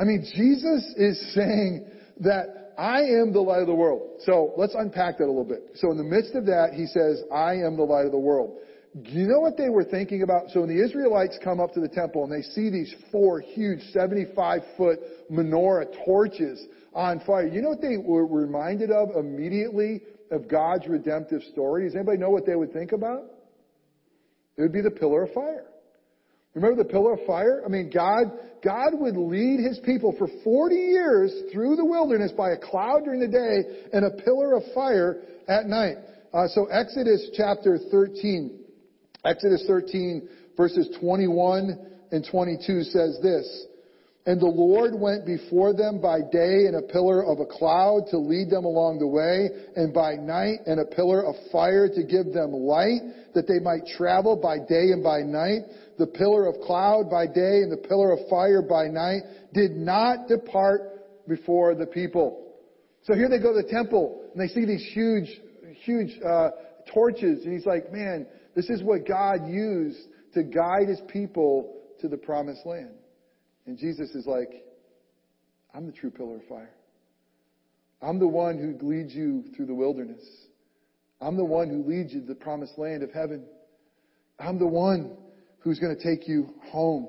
I 0.00 0.04
mean, 0.04 0.24
Jesus 0.34 0.94
is 0.96 1.34
saying 1.34 1.86
that 2.20 2.72
I 2.78 3.00
am 3.00 3.34
the 3.34 3.40
light 3.40 3.60
of 3.60 3.66
the 3.66 3.74
world. 3.74 4.20
So 4.24 4.54
let's 4.56 4.74
unpack 4.74 5.18
that 5.18 5.24
a 5.24 5.26
little 5.26 5.44
bit. 5.44 5.72
So 5.74 5.90
in 5.90 5.98
the 5.98 6.04
midst 6.04 6.34
of 6.34 6.46
that, 6.46 6.70
he 6.72 6.86
says, 6.86 7.22
I 7.30 7.56
am 7.56 7.76
the 7.76 7.82
light 7.82 8.06
of 8.06 8.12
the 8.12 8.18
world. 8.18 8.56
Do 9.02 9.10
you 9.10 9.28
know 9.28 9.40
what 9.40 9.58
they 9.58 9.68
were 9.68 9.84
thinking 9.84 10.22
about? 10.22 10.50
So 10.50 10.60
when 10.60 10.74
the 10.74 10.82
Israelites 10.82 11.38
come 11.44 11.60
up 11.60 11.74
to 11.74 11.80
the 11.80 11.88
temple 11.88 12.24
and 12.24 12.32
they 12.32 12.42
see 12.42 12.70
these 12.70 12.92
four 13.12 13.40
huge 13.40 13.80
75 13.92 14.62
foot 14.78 14.98
menorah 15.30 15.84
torches 16.06 16.66
on 16.94 17.20
fire, 17.20 17.46
you 17.46 17.60
know 17.60 17.68
what 17.68 17.82
they 17.82 17.98
were 17.98 18.26
reminded 18.26 18.90
of 18.90 19.10
immediately 19.16 20.00
of 20.30 20.48
God's 20.48 20.88
redemptive 20.88 21.42
story? 21.52 21.84
Does 21.84 21.94
anybody 21.94 22.18
know 22.18 22.30
what 22.30 22.46
they 22.46 22.56
would 22.56 22.72
think 22.72 22.92
about? 22.92 23.24
It 24.56 24.62
would 24.62 24.72
be 24.72 24.80
the 24.80 24.90
pillar 24.90 25.24
of 25.24 25.34
fire. 25.34 25.69
Remember 26.54 26.82
the 26.82 26.88
pillar 26.88 27.14
of 27.14 27.20
fire? 27.26 27.62
I 27.64 27.68
mean, 27.68 27.90
God, 27.94 28.32
God 28.64 28.90
would 28.94 29.16
lead 29.16 29.60
His 29.60 29.78
people 29.84 30.14
for 30.18 30.28
40 30.42 30.74
years 30.74 31.32
through 31.52 31.76
the 31.76 31.84
wilderness 31.84 32.32
by 32.32 32.50
a 32.50 32.58
cloud 32.58 33.04
during 33.04 33.20
the 33.20 33.28
day 33.28 33.88
and 33.92 34.04
a 34.04 34.22
pillar 34.24 34.54
of 34.56 34.62
fire 34.74 35.22
at 35.48 35.66
night. 35.66 35.96
Uh, 36.32 36.48
so 36.48 36.66
Exodus 36.66 37.30
chapter 37.36 37.78
13, 37.90 38.58
Exodus 39.24 39.64
13 39.66 40.28
verses 40.56 40.94
21 41.00 41.78
and 42.12 42.26
22 42.30 42.82
says 42.82 43.18
this, 43.22 43.66
and 44.26 44.38
the 44.38 44.46
Lord 44.46 44.92
went 44.94 45.24
before 45.24 45.72
them 45.72 46.00
by 46.02 46.20
day 46.20 46.68
in 46.68 46.76
a 46.76 46.92
pillar 46.92 47.24
of 47.24 47.40
a 47.40 47.46
cloud 47.46 48.04
to 48.10 48.18
lead 48.18 48.50
them 48.50 48.66
along 48.66 48.98
the 48.98 49.06
way, 49.06 49.48
and 49.74 49.94
by 49.94 50.16
night 50.16 50.60
in 50.66 50.78
a 50.78 50.84
pillar 50.84 51.24
of 51.24 51.34
fire 51.50 51.88
to 51.88 52.02
give 52.04 52.34
them 52.34 52.52
light, 52.52 53.00
that 53.34 53.48
they 53.48 53.58
might 53.58 53.88
travel 53.96 54.36
by 54.36 54.58
day 54.58 54.92
and 54.92 55.02
by 55.02 55.22
night. 55.22 55.64
The 56.00 56.06
pillar 56.06 56.46
of 56.46 56.62
cloud 56.62 57.10
by 57.10 57.26
day 57.26 57.60
and 57.60 57.70
the 57.70 57.76
pillar 57.76 58.12
of 58.12 58.20
fire 58.30 58.62
by 58.62 58.86
night 58.86 59.20
did 59.52 59.72
not 59.72 60.28
depart 60.28 61.28
before 61.28 61.74
the 61.74 61.84
people. 61.84 62.54
So 63.02 63.14
here 63.14 63.28
they 63.28 63.38
go 63.38 63.52
to 63.54 63.62
the 63.62 63.68
temple, 63.70 64.24
and 64.32 64.40
they 64.40 64.50
see 64.50 64.64
these 64.64 64.82
huge, 64.94 65.28
huge 65.84 66.18
uh, 66.26 66.52
torches, 66.90 67.44
and 67.44 67.52
he's 67.52 67.66
like, 67.66 67.92
man, 67.92 68.26
this 68.56 68.70
is 68.70 68.82
what 68.82 69.06
God 69.06 69.46
used 69.46 69.98
to 70.32 70.42
guide 70.42 70.88
his 70.88 71.02
people 71.06 71.82
to 72.00 72.08
the 72.08 72.16
promised 72.16 72.64
land. 72.64 72.94
And 73.66 73.76
Jesus 73.76 74.08
is 74.14 74.24
like, 74.24 74.64
I'm 75.74 75.84
the 75.84 75.92
true 75.92 76.10
pillar 76.10 76.36
of 76.36 76.46
fire. 76.48 76.72
I'm 78.00 78.18
the 78.18 78.26
one 78.26 78.56
who 78.56 78.88
leads 78.88 79.14
you 79.14 79.44
through 79.54 79.66
the 79.66 79.74
wilderness. 79.74 80.24
I'm 81.20 81.36
the 81.36 81.44
one 81.44 81.68
who 81.68 81.86
leads 81.86 82.14
you 82.14 82.22
to 82.22 82.26
the 82.26 82.34
promised 82.34 82.78
land 82.78 83.02
of 83.02 83.12
heaven. 83.12 83.44
I'm 84.38 84.58
the 84.58 84.66
one 84.66 85.18
who's 85.60 85.78
going 85.78 85.96
to 85.96 86.02
take 86.02 86.28
you 86.28 86.54
home. 86.70 87.08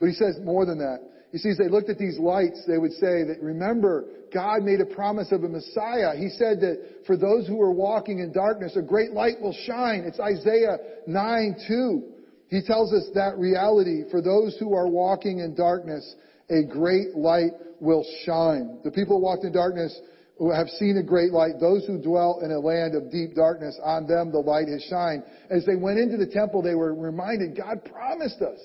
But 0.00 0.06
he 0.06 0.14
says 0.14 0.36
more 0.42 0.66
than 0.66 0.78
that. 0.78 0.98
He 1.32 1.38
sees 1.38 1.58
they 1.58 1.68
looked 1.68 1.90
at 1.90 1.98
these 1.98 2.18
lights, 2.18 2.62
they 2.66 2.78
would 2.78 2.92
say 2.92 3.24
that 3.24 3.38
remember, 3.42 4.04
God 4.32 4.62
made 4.62 4.80
a 4.80 4.94
promise 4.94 5.32
of 5.32 5.42
a 5.42 5.48
Messiah. 5.48 6.14
He 6.16 6.28
said 6.28 6.60
that 6.60 7.06
for 7.06 7.16
those 7.16 7.48
who 7.48 7.60
are 7.60 7.72
walking 7.72 8.20
in 8.20 8.32
darkness, 8.32 8.76
a 8.76 8.82
great 8.82 9.10
light 9.10 9.40
will 9.40 9.56
shine. 9.66 10.04
It's 10.06 10.20
Isaiah 10.20 10.76
9 11.08 11.56
2. 11.66 12.02
He 12.50 12.62
tells 12.62 12.92
us 12.92 13.08
that 13.14 13.36
reality 13.36 14.02
for 14.10 14.22
those 14.22 14.56
who 14.60 14.74
are 14.74 14.86
walking 14.86 15.40
in 15.40 15.56
darkness, 15.56 16.14
a 16.50 16.62
great 16.62 17.16
light 17.16 17.50
will 17.80 18.04
shine. 18.24 18.78
The 18.84 18.92
people 18.92 19.18
who 19.18 19.24
walked 19.24 19.44
in 19.44 19.52
darkness 19.52 19.98
who 20.38 20.50
have 20.50 20.68
seen 20.68 20.96
a 20.96 21.02
great 21.02 21.32
light, 21.32 21.60
those 21.60 21.84
who 21.86 22.00
dwell 22.00 22.40
in 22.42 22.50
a 22.50 22.58
land 22.58 22.94
of 22.94 23.10
deep 23.10 23.34
darkness, 23.34 23.78
on 23.82 24.06
them 24.06 24.32
the 24.32 24.38
light 24.38 24.68
has 24.68 24.82
shined. 24.90 25.22
As 25.50 25.64
they 25.64 25.76
went 25.76 25.98
into 25.98 26.16
the 26.16 26.26
temple, 26.26 26.60
they 26.60 26.74
were 26.74 26.94
reminded, 26.94 27.56
God 27.56 27.84
promised 27.84 28.42
us 28.42 28.58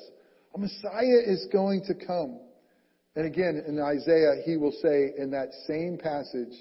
a 0.56 0.58
Messiah 0.58 1.22
is 1.26 1.48
going 1.52 1.84
to 1.86 1.94
come. 1.94 2.40
And 3.16 3.26
again, 3.26 3.64
in 3.68 3.80
Isaiah, 3.80 4.42
he 4.46 4.58
will 4.58 4.74
say 4.82 5.14
in 5.18 5.30
that 5.32 5.50
same 5.68 5.98
passage, 5.98 6.56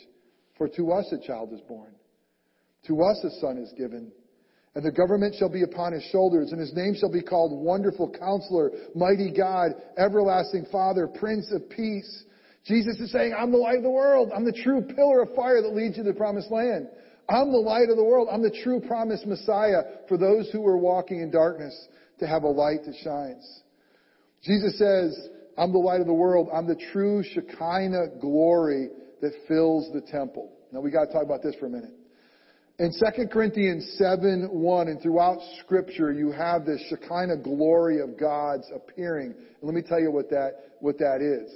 for 0.58 0.68
to 0.68 0.92
us 0.92 1.10
a 1.12 1.26
child 1.26 1.52
is 1.52 1.60
born. 1.62 1.94
To 2.88 3.02
us 3.02 3.24
a 3.24 3.40
son 3.40 3.58
is 3.58 3.72
given 3.78 4.12
and 4.78 4.86
the 4.86 4.92
government 4.92 5.34
shall 5.36 5.48
be 5.48 5.64
upon 5.64 5.92
his 5.92 6.04
shoulders, 6.12 6.52
and 6.52 6.60
his 6.60 6.72
name 6.72 6.94
shall 6.94 7.10
be 7.10 7.20
called 7.20 7.50
Wonderful 7.50 8.14
Counselor, 8.16 8.70
Mighty 8.94 9.32
God, 9.36 9.72
Everlasting 9.96 10.66
Father, 10.70 11.08
Prince 11.08 11.50
of 11.50 11.68
Peace. 11.68 12.24
Jesus 12.68 13.00
is 13.00 13.10
saying, 13.10 13.34
I'm 13.36 13.50
the 13.50 13.56
light 13.56 13.78
of 13.78 13.82
the 13.82 13.90
world. 13.90 14.30
I'm 14.36 14.44
the 14.44 14.52
true 14.52 14.82
pillar 14.82 15.22
of 15.22 15.34
fire 15.34 15.62
that 15.62 15.74
leads 15.74 15.96
you 15.96 16.04
to 16.04 16.12
the 16.12 16.16
promised 16.16 16.50
land. 16.50 16.88
I'm 17.26 17.50
the 17.50 17.58
light 17.58 17.88
of 17.88 17.96
the 17.96 18.04
world. 18.04 18.28
I'm 18.30 18.42
the 18.42 18.56
true 18.62 18.80
promised 18.80 19.26
Messiah 19.26 19.82
for 20.06 20.18
those 20.18 20.50
who 20.52 20.66
are 20.66 20.76
walking 20.76 21.20
in 21.20 21.30
darkness 21.30 21.74
to 22.18 22.26
have 22.26 22.42
a 22.42 22.48
light 22.48 22.84
that 22.84 22.94
shines. 23.02 23.62
Jesus 24.42 24.78
says, 24.78 25.28
I'm 25.56 25.72
the 25.72 25.78
light 25.78 26.00
of 26.00 26.06
the 26.06 26.14
world. 26.14 26.48
I'm 26.52 26.66
the 26.66 26.80
true 26.92 27.22
Shekinah 27.22 28.20
glory 28.20 28.90
that 29.22 29.32
fills 29.48 29.90
the 29.94 30.02
temple. 30.02 30.52
Now 30.70 30.80
we 30.80 30.90
got 30.90 31.06
to 31.06 31.12
talk 31.12 31.24
about 31.24 31.42
this 31.42 31.54
for 31.58 31.66
a 31.66 31.70
minute. 31.70 31.94
In 32.78 32.92
2 32.92 33.26
Corinthians 33.32 33.96
7, 33.98 34.50
1, 34.52 34.88
and 34.88 35.02
throughout 35.02 35.38
scripture, 35.60 36.12
you 36.12 36.30
have 36.32 36.64
this 36.64 36.80
Shekinah 36.90 37.38
glory 37.38 38.00
of 38.00 38.18
God's 38.20 38.70
appearing. 38.74 39.32
And 39.32 39.62
let 39.62 39.74
me 39.74 39.82
tell 39.82 39.98
you 39.98 40.12
what 40.12 40.30
that, 40.30 40.76
what 40.80 40.98
that 40.98 41.20
is. 41.20 41.50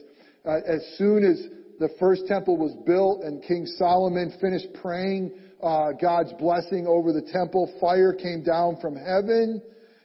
Uh, 0.45 0.59
as 0.67 0.85
soon 0.97 1.25
as 1.25 1.41
the 1.79 1.91
first 2.01 2.27
temple 2.27 2.57
was 2.57 2.75
built 2.87 3.23
and 3.23 3.43
King 3.43 3.67
Solomon 3.67 4.33
finished 4.41 4.69
praying 4.81 5.33
uh, 5.63 5.93
God's 5.93 6.33
blessing 6.35 6.87
over 6.87 7.13
the 7.13 7.23
temple, 7.33 7.73
fire 7.81 8.13
came 8.13 8.43
down 8.43 8.79
from 8.81 8.97
heaven 8.97 9.63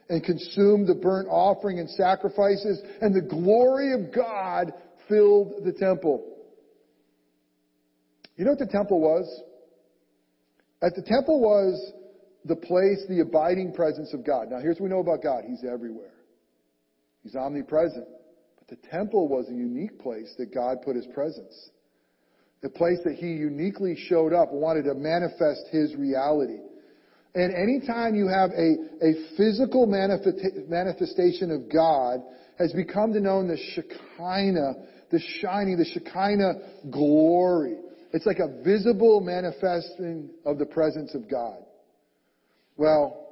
and 0.10 0.24
consumed 0.24 0.88
the 0.88 0.96
burnt 0.96 1.28
offering 1.30 1.80
and 1.80 1.90
sacrifices, 1.90 2.82
and 3.02 3.14
the 3.14 3.28
glory 3.28 3.94
of 3.94 4.14
God 4.14 4.72
filled 5.10 5.66
the 5.66 5.74
temple. 5.74 6.38
You 8.36 8.46
know 8.46 8.52
what 8.52 8.60
the 8.60 8.68
temple 8.68 9.02
was? 9.02 9.42
At 10.82 10.94
the 10.96 11.02
temple 11.02 11.42
was 11.42 11.94
the 12.46 12.56
place, 12.56 13.04
the 13.10 13.22
abiding 13.22 13.74
presence 13.74 14.14
of 14.14 14.26
God. 14.26 14.50
Now 14.50 14.60
here's 14.60 14.80
what 14.80 14.84
we 14.84 14.90
know 14.90 15.00
about 15.00 15.24
God. 15.24 15.44
He's 15.48 15.66
everywhere. 15.70 16.14
He's 17.24 17.36
omnipresent. 17.36 18.08
The 18.70 18.78
temple 18.92 19.28
was 19.28 19.48
a 19.48 19.54
unique 19.54 20.00
place 20.00 20.34
that 20.38 20.54
God 20.54 20.82
put 20.84 20.96
his 20.96 21.08
presence. 21.14 21.70
The 22.62 22.70
place 22.70 22.98
that 23.06 23.16
he 23.16 23.28
uniquely 23.28 23.96
showed 24.10 24.34
up, 24.34 24.52
wanted 24.52 24.84
to 24.84 24.94
manifest 24.94 25.68
his 25.72 25.96
reality. 25.96 26.60
And 27.36 27.54
anytime 27.54 28.16
you 28.16 28.28
have 28.28 28.50
a, 28.50 28.76
a 29.06 29.36
physical 29.38 29.86
manifestation 29.86 31.52
of 31.52 31.72
God, 31.72 32.22
has 32.58 32.74
become 32.74 33.14
to 33.14 33.20
known 33.20 33.48
the 33.48 33.58
Shekinah, 33.58 34.74
the 35.12 35.20
shining, 35.42 35.78
the 35.78 35.86
Shekinah 35.86 36.90
glory. 36.90 37.78
It's 38.12 38.26
like 38.26 38.40
a 38.40 38.64
visible 38.64 39.22
manifesting 39.22 40.32
of 40.46 40.58
the 40.58 40.66
presence 40.66 41.14
of 41.14 41.30
God. 41.30 41.60
Well, 42.76 43.27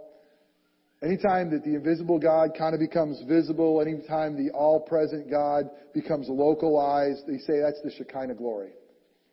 anytime 1.05 1.51
that 1.51 1.63
the 1.63 1.75
invisible 1.75 2.19
God 2.19 2.51
kind 2.57 2.73
of 2.73 2.79
becomes 2.79 3.21
visible, 3.27 3.81
anytime 3.81 4.35
the 4.35 4.51
all-present 4.51 5.29
God 5.29 5.69
becomes 5.93 6.27
localized, 6.27 7.21
they 7.27 7.37
say 7.37 7.61
that's 7.61 7.81
the 7.83 7.91
Shekinah 7.97 8.35
glory. 8.35 8.71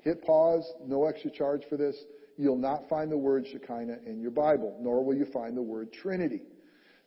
Hit 0.02 0.22
pause, 0.22 0.70
no 0.86 1.06
extra 1.06 1.30
charge 1.30 1.62
for 1.68 1.76
this. 1.76 1.96
You'll 2.36 2.56
not 2.56 2.88
find 2.88 3.10
the 3.10 3.16
word 3.16 3.46
Shekinah 3.50 3.98
in 4.06 4.20
your 4.20 4.30
Bible, 4.30 4.76
nor 4.80 5.04
will 5.04 5.14
you 5.14 5.26
find 5.32 5.56
the 5.56 5.62
word 5.62 5.92
Trinity. 5.92 6.42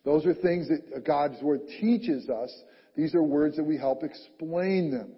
Those 0.04 0.24
are 0.24 0.34
things 0.34 0.68
that 0.68 1.04
God's 1.04 1.42
Word 1.42 1.62
teaches 1.80 2.28
us. 2.30 2.50
These 2.96 3.14
are 3.14 3.22
words 3.24 3.56
that 3.56 3.64
we 3.64 3.76
help 3.76 4.04
explain 4.04 4.90
them. 4.92 5.12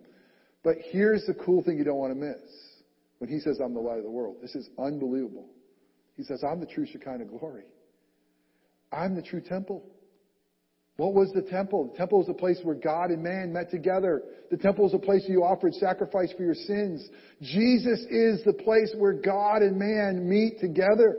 But 0.64 0.76
here's 0.90 1.26
the 1.26 1.34
cool 1.34 1.62
thing 1.62 1.76
you 1.76 1.84
don't 1.84 1.98
want 1.98 2.12
to 2.12 2.18
miss. 2.18 2.40
when 3.18 3.28
he 3.28 3.38
says, 3.40 3.58
I'm 3.62 3.74
the 3.74 3.80
light 3.80 3.98
of 3.98 4.04
the 4.04 4.10
world. 4.10 4.36
This 4.40 4.54
is 4.54 4.68
unbelievable. 4.78 5.46
He 6.16 6.22
says, 6.22 6.42
I'm 6.42 6.60
the 6.60 6.66
true 6.66 6.86
Shekinah 6.86 7.26
glory. 7.26 7.64
I'm 8.92 9.14
the 9.14 9.22
true 9.22 9.40
temple. 9.40 9.84
What 10.96 11.14
was 11.14 11.30
the 11.32 11.42
temple? 11.42 11.90
The 11.92 11.98
temple 11.98 12.18
was 12.18 12.28
a 12.28 12.34
place 12.34 12.58
where 12.64 12.74
God 12.74 13.10
and 13.10 13.22
man 13.22 13.52
met 13.52 13.70
together. 13.70 14.22
The 14.50 14.56
temple 14.56 14.84
was 14.84 14.94
a 14.94 14.98
place 14.98 15.22
where 15.22 15.38
you 15.38 15.44
offered 15.44 15.74
sacrifice 15.74 16.32
for 16.36 16.42
your 16.42 16.54
sins. 16.54 17.08
Jesus 17.40 18.00
is 18.10 18.42
the 18.44 18.52
place 18.52 18.92
where 18.98 19.12
God 19.12 19.62
and 19.62 19.78
man 19.78 20.28
meet 20.28 20.58
together. 20.58 21.16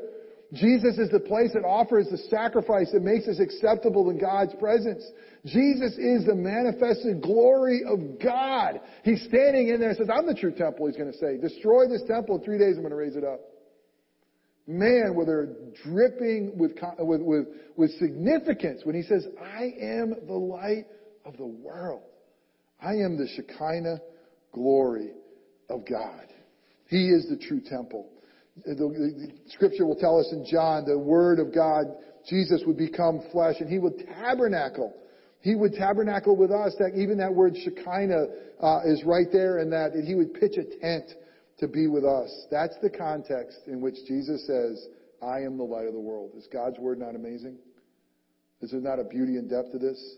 Jesus 0.51 0.97
is 0.97 1.09
the 1.11 1.19
place 1.19 1.51
that 1.53 1.63
offers 1.63 2.07
the 2.09 2.17
sacrifice 2.29 2.91
that 2.91 3.03
makes 3.03 3.27
us 3.27 3.39
acceptable 3.39 4.09
in 4.09 4.19
God's 4.19 4.53
presence. 4.59 5.05
Jesus 5.45 5.93
is 5.93 6.25
the 6.25 6.35
manifested 6.35 7.21
glory 7.21 7.81
of 7.87 8.19
God. 8.19 8.81
He's 9.03 9.23
standing 9.29 9.69
in 9.69 9.79
there 9.79 9.89
and 9.89 9.97
says, 9.97 10.09
I'm 10.11 10.25
the 10.25 10.33
true 10.33 10.51
temple, 10.51 10.87
he's 10.87 10.97
going 10.97 11.11
to 11.11 11.17
say. 11.17 11.37
Destroy 11.37 11.87
this 11.87 12.03
temple 12.07 12.37
in 12.37 12.43
three 12.43 12.57
days, 12.57 12.75
I'm 12.75 12.81
going 12.81 12.89
to 12.89 12.97
raise 12.97 13.15
it 13.15 13.23
up. 13.23 13.39
Man, 14.69 15.15
where 15.15 15.25
they're 15.25 15.49
dripping 15.83 16.55
with, 16.55 16.73
with, 16.99 17.21
with, 17.21 17.47
with 17.75 17.91
significance 17.97 18.81
when 18.83 18.93
he 18.93 19.01
says, 19.01 19.25
I 19.41 19.73
am 19.81 20.13
the 20.27 20.35
light 20.35 20.85
of 21.25 21.37
the 21.37 21.47
world. 21.47 22.03
I 22.79 22.91
am 22.91 23.17
the 23.17 23.27
Shekinah 23.35 23.99
glory 24.51 25.13
of 25.71 25.89
God. 25.89 26.27
He 26.85 27.07
is 27.07 27.27
the 27.27 27.37
true 27.37 27.61
temple. 27.61 28.11
The, 28.63 28.75
the, 28.75 29.31
scripture 29.47 29.87
will 29.87 29.95
tell 29.95 30.19
us 30.19 30.29
in 30.31 30.45
John, 30.45 30.85
the 30.85 30.99
Word 30.99 31.39
of 31.39 31.51
God, 31.51 31.85
Jesus 32.29 32.61
would 32.67 32.77
become 32.77 33.23
flesh 33.31 33.55
and 33.61 33.71
He 33.71 33.79
would 33.79 33.97
tabernacle. 34.19 34.95
He 35.41 35.55
would 35.55 35.73
tabernacle 35.73 36.35
with 36.35 36.51
us. 36.51 36.75
That 36.77 36.91
even 36.95 37.17
that 37.17 37.33
word 37.33 37.57
Shekinah 37.57 38.25
uh, 38.61 38.81
is 38.85 39.03
right 39.03 39.31
there, 39.31 39.57
and 39.57 39.73
that 39.73 39.93
He 40.05 40.13
would 40.13 40.35
pitch 40.35 40.57
a 40.57 40.79
tent 40.79 41.09
to 41.59 41.67
be 41.67 41.87
with 41.87 42.05
us. 42.05 42.47
That's 42.49 42.77
the 42.81 42.89
context 42.89 43.67
in 43.67 43.81
which 43.81 43.95
Jesus 44.07 44.45
says, 44.47 44.87
"I 45.21 45.41
am 45.41 45.57
the 45.57 45.63
light 45.63 45.87
of 45.87 45.93
the 45.93 45.99
world." 45.99 46.31
Is 46.35 46.47
God's 46.47 46.79
word 46.79 46.99
not 46.99 47.15
amazing? 47.15 47.57
Is 48.61 48.71
there 48.71 48.81
not 48.81 48.99
a 48.99 49.03
beauty 49.03 49.37
and 49.37 49.49
depth 49.49 49.71
to 49.71 49.77
this? 49.77 50.17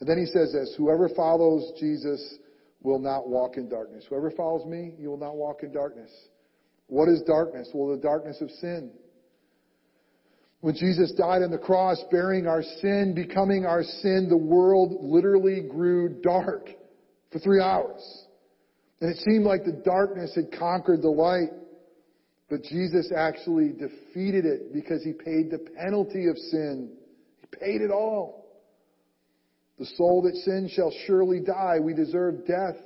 And 0.00 0.08
then 0.08 0.18
He 0.18 0.26
says 0.26 0.52
this: 0.52 0.74
Whoever 0.76 1.08
follows 1.08 1.72
Jesus 1.78 2.38
will 2.82 2.98
not 2.98 3.28
walk 3.28 3.56
in 3.56 3.68
darkness. 3.68 4.04
Whoever 4.08 4.30
follows 4.30 4.64
me, 4.66 4.94
you 4.98 5.08
will 5.08 5.16
not 5.16 5.36
walk 5.36 5.62
in 5.62 5.72
darkness. 5.72 6.10
What 6.88 7.08
is 7.08 7.22
darkness? 7.22 7.68
Well, 7.72 7.96
the 7.96 8.02
darkness 8.02 8.40
of 8.40 8.50
sin. 8.50 8.92
When 10.60 10.74
Jesus 10.74 11.12
died 11.12 11.42
on 11.42 11.50
the 11.50 11.58
cross, 11.58 12.02
bearing 12.10 12.46
our 12.46 12.62
sin, 12.62 13.14
becoming 13.14 13.66
our 13.66 13.82
sin, 13.82 14.28
the 14.28 14.36
world 14.36 14.96
literally 15.00 15.62
grew 15.62 16.20
dark 16.22 16.68
for 17.30 17.38
three 17.38 17.60
hours. 17.60 18.25
And 19.00 19.10
it 19.10 19.18
seemed 19.18 19.44
like 19.44 19.64
the 19.64 19.82
darkness 19.84 20.34
had 20.34 20.58
conquered 20.58 21.02
the 21.02 21.10
light. 21.10 21.50
But 22.48 22.62
Jesus 22.62 23.10
actually 23.16 23.72
defeated 23.72 24.44
it 24.46 24.72
because 24.72 25.02
he 25.02 25.12
paid 25.12 25.50
the 25.50 25.66
penalty 25.82 26.28
of 26.28 26.38
sin. 26.38 26.92
He 27.40 27.46
paid 27.58 27.82
it 27.82 27.90
all. 27.90 28.46
The 29.78 29.86
soul 29.96 30.22
that 30.22 30.34
sins 30.36 30.70
shall 30.70 30.92
surely 31.06 31.40
die. 31.40 31.78
We 31.80 31.92
deserve 31.92 32.46
death, 32.46 32.76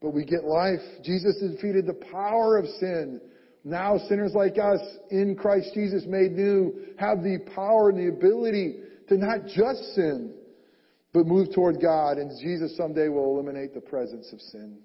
but 0.00 0.10
we 0.10 0.24
get 0.24 0.44
life. 0.44 0.80
Jesus 1.02 1.40
defeated 1.40 1.86
the 1.86 1.98
power 2.12 2.56
of 2.58 2.66
sin. 2.78 3.20
Now 3.64 3.98
sinners 4.08 4.32
like 4.34 4.56
us 4.58 4.80
in 5.10 5.36
Christ 5.36 5.70
Jesus 5.74 6.04
made 6.06 6.32
new 6.32 6.94
have 6.98 7.22
the 7.22 7.38
power 7.54 7.90
and 7.90 7.98
the 7.98 8.08
ability 8.08 8.76
to 9.08 9.16
not 9.16 9.46
just 9.46 9.94
sin, 9.94 10.34
but 11.12 11.26
move 11.26 11.52
toward 11.54 11.80
God. 11.80 12.18
And 12.18 12.30
Jesus 12.40 12.76
someday 12.76 13.08
will 13.08 13.34
eliminate 13.34 13.74
the 13.74 13.80
presence 13.80 14.32
of 14.32 14.40
sin. 14.40 14.78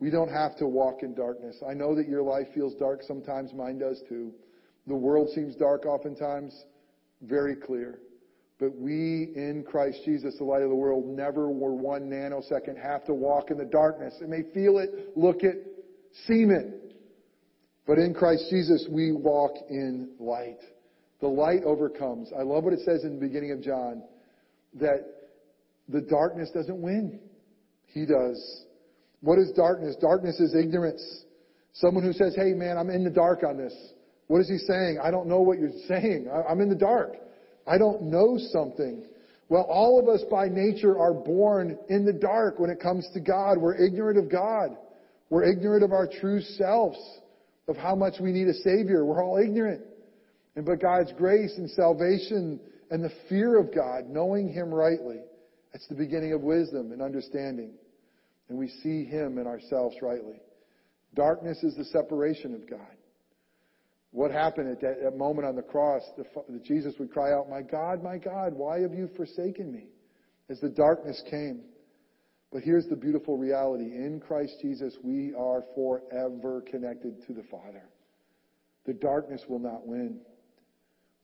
We 0.00 0.10
don't 0.10 0.30
have 0.30 0.56
to 0.58 0.66
walk 0.66 1.02
in 1.02 1.14
darkness. 1.14 1.56
I 1.68 1.74
know 1.74 1.94
that 1.96 2.08
your 2.08 2.22
life 2.22 2.46
feels 2.54 2.74
dark 2.74 3.02
sometimes. 3.02 3.52
Mine 3.52 3.78
does 3.78 4.00
too. 4.08 4.32
The 4.86 4.94
world 4.94 5.28
seems 5.34 5.56
dark 5.56 5.86
oftentimes. 5.86 6.64
Very 7.22 7.56
clear. 7.56 7.98
But 8.60 8.76
we 8.76 9.32
in 9.36 9.64
Christ 9.68 10.00
Jesus, 10.04 10.36
the 10.38 10.44
light 10.44 10.62
of 10.62 10.68
the 10.68 10.74
world, 10.74 11.06
never 11.06 11.50
were 11.50 11.74
one 11.74 12.10
nanosecond 12.10 12.80
have 12.80 13.04
to 13.06 13.14
walk 13.14 13.50
in 13.50 13.58
the 13.58 13.64
darkness. 13.64 14.14
It 14.20 14.28
may 14.28 14.42
feel 14.52 14.78
it, 14.78 15.16
look 15.16 15.42
it, 15.42 15.64
seem 16.26 16.50
it. 16.50 16.94
But 17.86 17.98
in 17.98 18.14
Christ 18.14 18.46
Jesus, 18.50 18.86
we 18.90 19.12
walk 19.12 19.52
in 19.70 20.10
light. 20.18 20.58
The 21.20 21.28
light 21.28 21.62
overcomes. 21.64 22.30
I 22.38 22.42
love 22.42 22.64
what 22.64 22.72
it 22.72 22.80
says 22.84 23.04
in 23.04 23.14
the 23.14 23.20
beginning 23.20 23.52
of 23.52 23.62
John 23.62 24.02
that 24.74 25.06
the 25.88 26.02
darkness 26.02 26.50
doesn't 26.52 26.80
win. 26.80 27.20
He 27.86 28.06
does. 28.06 28.64
What 29.20 29.38
is 29.38 29.50
darkness? 29.52 29.96
Darkness 30.00 30.38
is 30.40 30.54
ignorance. 30.54 31.02
Someone 31.72 32.04
who 32.04 32.12
says, 32.12 32.34
hey 32.36 32.52
man, 32.54 32.76
I'm 32.78 32.90
in 32.90 33.04
the 33.04 33.10
dark 33.10 33.42
on 33.42 33.56
this. 33.56 33.74
What 34.26 34.40
is 34.40 34.48
he 34.48 34.58
saying? 34.58 34.98
I 35.02 35.10
don't 35.10 35.26
know 35.26 35.40
what 35.40 35.58
you're 35.58 35.70
saying. 35.88 36.28
I'm 36.48 36.60
in 36.60 36.68
the 36.68 36.74
dark. 36.74 37.16
I 37.66 37.78
don't 37.78 38.02
know 38.02 38.38
something. 38.52 39.04
Well, 39.48 39.62
all 39.62 39.98
of 39.98 40.08
us 40.08 40.22
by 40.30 40.48
nature 40.48 40.98
are 40.98 41.14
born 41.14 41.78
in 41.88 42.04
the 42.04 42.12
dark 42.12 42.58
when 42.58 42.70
it 42.70 42.80
comes 42.80 43.08
to 43.14 43.20
God. 43.20 43.56
We're 43.58 43.76
ignorant 43.76 44.18
of 44.18 44.30
God. 44.30 44.76
We're 45.30 45.44
ignorant 45.50 45.82
of 45.82 45.92
our 45.92 46.06
true 46.20 46.40
selves 46.40 46.98
of 47.66 47.76
how 47.76 47.94
much 47.94 48.14
we 48.20 48.32
need 48.32 48.48
a 48.48 48.54
Savior. 48.54 49.04
We're 49.04 49.24
all 49.24 49.38
ignorant. 49.38 49.82
And 50.56 50.66
but 50.66 50.80
God's 50.80 51.12
grace 51.16 51.54
and 51.56 51.70
salvation 51.70 52.60
and 52.90 53.04
the 53.04 53.12
fear 53.28 53.58
of 53.58 53.74
God, 53.74 54.08
knowing 54.08 54.48
Him 54.48 54.72
rightly, 54.72 55.20
that's 55.72 55.86
the 55.88 55.94
beginning 55.94 56.32
of 56.32 56.42
wisdom 56.42 56.92
and 56.92 57.00
understanding. 57.00 57.72
And 58.48 58.58
we 58.58 58.68
see 58.82 59.04
Him 59.04 59.38
in 59.38 59.46
ourselves 59.46 59.96
rightly. 60.02 60.40
Darkness 61.14 61.62
is 61.62 61.74
the 61.76 61.84
separation 61.86 62.54
of 62.54 62.68
God. 62.68 62.96
What 64.10 64.30
happened 64.30 64.70
at 64.70 64.80
that, 64.80 65.02
that 65.02 65.16
moment 65.16 65.46
on 65.46 65.54
the 65.54 65.62
cross? 65.62 66.02
The, 66.16 66.24
the 66.48 66.60
Jesus 66.60 66.94
would 66.98 67.10
cry 67.12 67.32
out, 67.32 67.50
My 67.50 67.62
God, 67.62 68.02
my 68.02 68.16
God, 68.16 68.54
why 68.54 68.80
have 68.80 68.94
you 68.94 69.10
forsaken 69.16 69.72
me? 69.72 69.88
As 70.48 70.60
the 70.60 70.70
darkness 70.70 71.22
came. 71.30 71.62
But 72.50 72.62
here's 72.62 72.86
the 72.86 72.96
beautiful 72.96 73.36
reality. 73.36 73.84
In 73.84 74.22
Christ 74.26 74.54
Jesus, 74.62 74.96
we 75.02 75.34
are 75.34 75.62
forever 75.74 76.62
connected 76.70 77.26
to 77.26 77.34
the 77.34 77.42
Father. 77.50 77.82
The 78.86 78.94
darkness 78.94 79.42
will 79.48 79.58
not 79.58 79.86
win. 79.86 80.20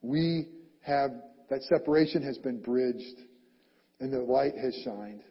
We 0.02 0.48
have, 0.82 1.10
that 1.48 1.62
separation 1.62 2.22
has 2.22 2.36
been 2.36 2.60
bridged 2.60 3.22
and 4.00 4.12
the 4.12 4.20
light 4.20 4.52
has 4.62 4.74
shined. 4.84 5.22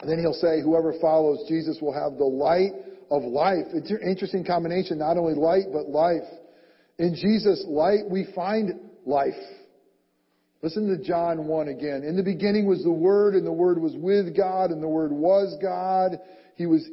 And 0.00 0.10
then 0.10 0.18
he'll 0.18 0.32
say, 0.32 0.60
whoever 0.60 0.94
follows 1.00 1.44
Jesus 1.48 1.78
will 1.80 1.92
have 1.92 2.18
the 2.18 2.24
light 2.24 2.72
of 3.10 3.22
life. 3.22 3.66
It's 3.74 3.90
an 3.90 4.00
interesting 4.08 4.44
combination, 4.44 4.98
not 4.98 5.16
only 5.16 5.34
light, 5.34 5.66
but 5.72 5.88
life. 5.88 6.26
In 6.98 7.14
Jesus' 7.14 7.64
light, 7.68 8.08
we 8.10 8.26
find 8.34 8.80
life. 9.06 9.34
Listen 10.62 10.88
to 10.88 11.04
John 11.04 11.46
1 11.46 11.68
again. 11.68 12.04
In 12.04 12.16
the 12.16 12.22
beginning 12.22 12.66
was 12.66 12.82
the 12.84 12.92
Word, 12.92 13.34
and 13.34 13.46
the 13.46 13.52
Word 13.52 13.80
was 13.80 13.94
with 13.96 14.36
God, 14.36 14.70
and 14.70 14.82
the 14.82 14.88
Word 14.88 15.12
was 15.12 15.56
God. 15.60 16.18
He 16.56 16.66
was 16.66 16.88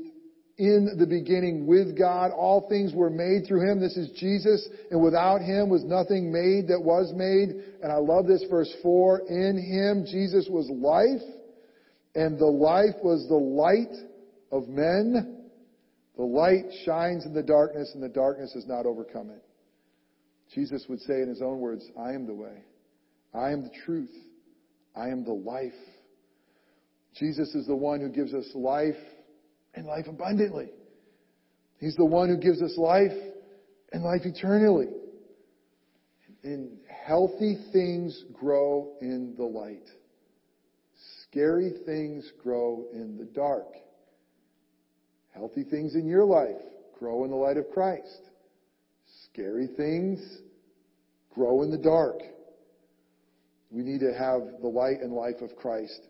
in 0.57 0.97
the 0.97 1.05
beginning 1.05 1.67
with 1.67 1.97
God. 1.97 2.31
All 2.31 2.67
things 2.67 2.93
were 2.93 3.09
made 3.09 3.47
through 3.47 3.69
Him. 3.69 3.79
This 3.79 3.95
is 3.95 4.09
Jesus, 4.19 4.67
and 4.91 5.01
without 5.01 5.41
Him 5.41 5.69
was 5.69 5.83
nothing 5.83 6.31
made 6.31 6.67
that 6.67 6.81
was 6.81 7.13
made. 7.15 7.63
And 7.81 7.91
I 7.91 7.97
love 7.97 8.27
this 8.27 8.43
verse 8.49 8.73
4. 8.81 9.21
In 9.29 9.57
Him, 9.57 10.05
Jesus 10.05 10.47
was 10.49 10.67
life, 10.69 11.21
and 12.19 12.37
the 12.37 12.45
life 12.45 13.01
was 13.01 13.25
the 13.29 13.33
light 13.33 13.95
of 14.51 14.67
men. 14.67 15.37
The 16.17 16.23
light 16.23 16.65
shines 16.85 17.25
in 17.25 17.33
the 17.33 17.41
darkness, 17.41 17.91
and 17.93 18.03
the 18.03 18.09
darkness 18.09 18.51
has 18.55 18.67
not 18.67 18.85
overcome 18.85 19.29
it. 19.29 19.41
Jesus 20.53 20.85
would 20.89 20.99
say 20.99 21.21
in 21.21 21.29
His 21.29 21.41
own 21.41 21.59
words, 21.59 21.89
I 21.97 22.11
am 22.11 22.27
the 22.27 22.33
way. 22.33 22.65
I 23.33 23.51
am 23.51 23.63
the 23.63 23.71
truth. 23.85 24.13
I 24.97 25.07
am 25.07 25.23
the 25.23 25.31
life. 25.31 25.71
Jesus 27.17 27.55
is 27.55 27.67
the 27.67 27.75
one 27.75 28.01
who 28.01 28.09
gives 28.09 28.33
us 28.33 28.51
life 28.53 28.99
and 29.73 29.85
life 29.85 30.07
abundantly. 30.09 30.71
He's 31.79 31.95
the 31.95 32.03
one 32.05 32.27
who 32.27 32.35
gives 32.35 32.61
us 32.61 32.77
life 32.77 33.15
and 33.93 34.03
life 34.03 34.25
eternally. 34.25 34.87
And 36.43 36.79
healthy 37.05 37.55
things 37.71 38.25
grow 38.33 38.97
in 38.99 39.35
the 39.37 39.45
light. 39.45 39.87
Scary 41.31 41.73
things 41.85 42.31
grow 42.41 42.85
in 42.91 43.17
the 43.17 43.25
dark. 43.25 43.67
Healthy 45.31 45.63
things 45.63 45.95
in 45.95 46.07
your 46.07 46.25
life 46.25 46.61
grow 46.97 47.23
in 47.23 47.29
the 47.29 47.37
light 47.37 47.57
of 47.57 47.69
Christ. 47.73 48.21
Scary 49.25 49.67
things 49.77 50.19
grow 51.33 51.61
in 51.63 51.71
the 51.71 51.77
dark. 51.77 52.19
We 53.71 53.83
need 53.83 53.99
to 53.99 54.13
have 54.13 54.61
the 54.61 54.67
light 54.67 55.01
and 55.01 55.13
life 55.13 55.41
of 55.41 55.55
Christ 55.55 56.01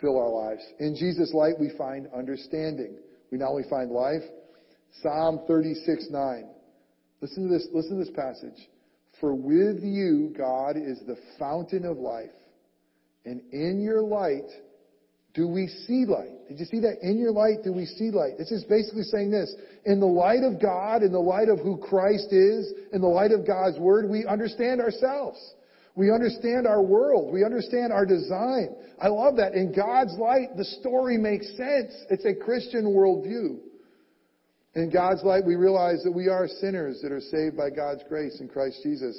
fill 0.00 0.18
our 0.18 0.30
lives. 0.30 0.62
In 0.78 0.94
Jesus' 0.94 1.32
light, 1.34 1.54
we 1.58 1.70
find 1.76 2.08
understanding. 2.16 2.98
We 3.30 3.38
not 3.38 3.50
only 3.50 3.64
find 3.68 3.90
life, 3.90 4.22
Psalm 5.02 5.40
36, 5.46 6.06
9. 6.10 6.48
Listen 7.20 7.48
to 7.48 7.52
this, 7.52 7.68
listen 7.72 7.98
to 7.98 8.04
this 8.04 8.14
passage. 8.14 8.68
For 9.20 9.34
with 9.34 9.82
you, 9.82 10.34
God 10.36 10.76
is 10.76 11.00
the 11.06 11.16
fountain 11.38 11.84
of 11.84 11.98
life, 11.98 12.30
and 13.26 13.42
in 13.52 13.80
your 13.82 14.00
light 14.02 14.48
Do 15.36 15.46
we 15.46 15.68
see 15.86 16.06
light? 16.06 16.48
Did 16.48 16.58
you 16.58 16.64
see 16.64 16.80
that? 16.80 17.02
In 17.02 17.18
your 17.18 17.30
light, 17.30 17.62
do 17.62 17.70
we 17.70 17.84
see 17.84 18.10
light? 18.10 18.38
This 18.38 18.50
is 18.50 18.64
basically 18.64 19.02
saying 19.02 19.30
this. 19.30 19.54
In 19.84 20.00
the 20.00 20.06
light 20.06 20.42
of 20.42 20.62
God, 20.62 21.02
in 21.02 21.12
the 21.12 21.20
light 21.20 21.50
of 21.50 21.58
who 21.58 21.76
Christ 21.76 22.32
is, 22.32 22.72
in 22.94 23.02
the 23.02 23.06
light 23.06 23.32
of 23.32 23.46
God's 23.46 23.78
Word, 23.78 24.08
we 24.08 24.24
understand 24.24 24.80
ourselves. 24.80 25.38
We 25.94 26.10
understand 26.10 26.66
our 26.66 26.82
world. 26.82 27.34
We 27.34 27.44
understand 27.44 27.92
our 27.92 28.06
design. 28.06 28.76
I 29.00 29.08
love 29.08 29.36
that. 29.36 29.52
In 29.52 29.74
God's 29.76 30.16
light, 30.18 30.56
the 30.56 30.64
story 30.80 31.18
makes 31.18 31.46
sense. 31.48 31.92
It's 32.08 32.24
a 32.24 32.34
Christian 32.34 32.94
worldview. 32.96 33.58
In 34.74 34.90
God's 34.90 35.22
light, 35.22 35.44
we 35.44 35.56
realize 35.56 36.02
that 36.04 36.12
we 36.12 36.28
are 36.28 36.48
sinners 36.48 37.00
that 37.02 37.12
are 37.12 37.20
saved 37.20 37.58
by 37.58 37.68
God's 37.68 38.02
grace 38.08 38.40
in 38.40 38.48
Christ 38.48 38.80
Jesus. 38.82 39.16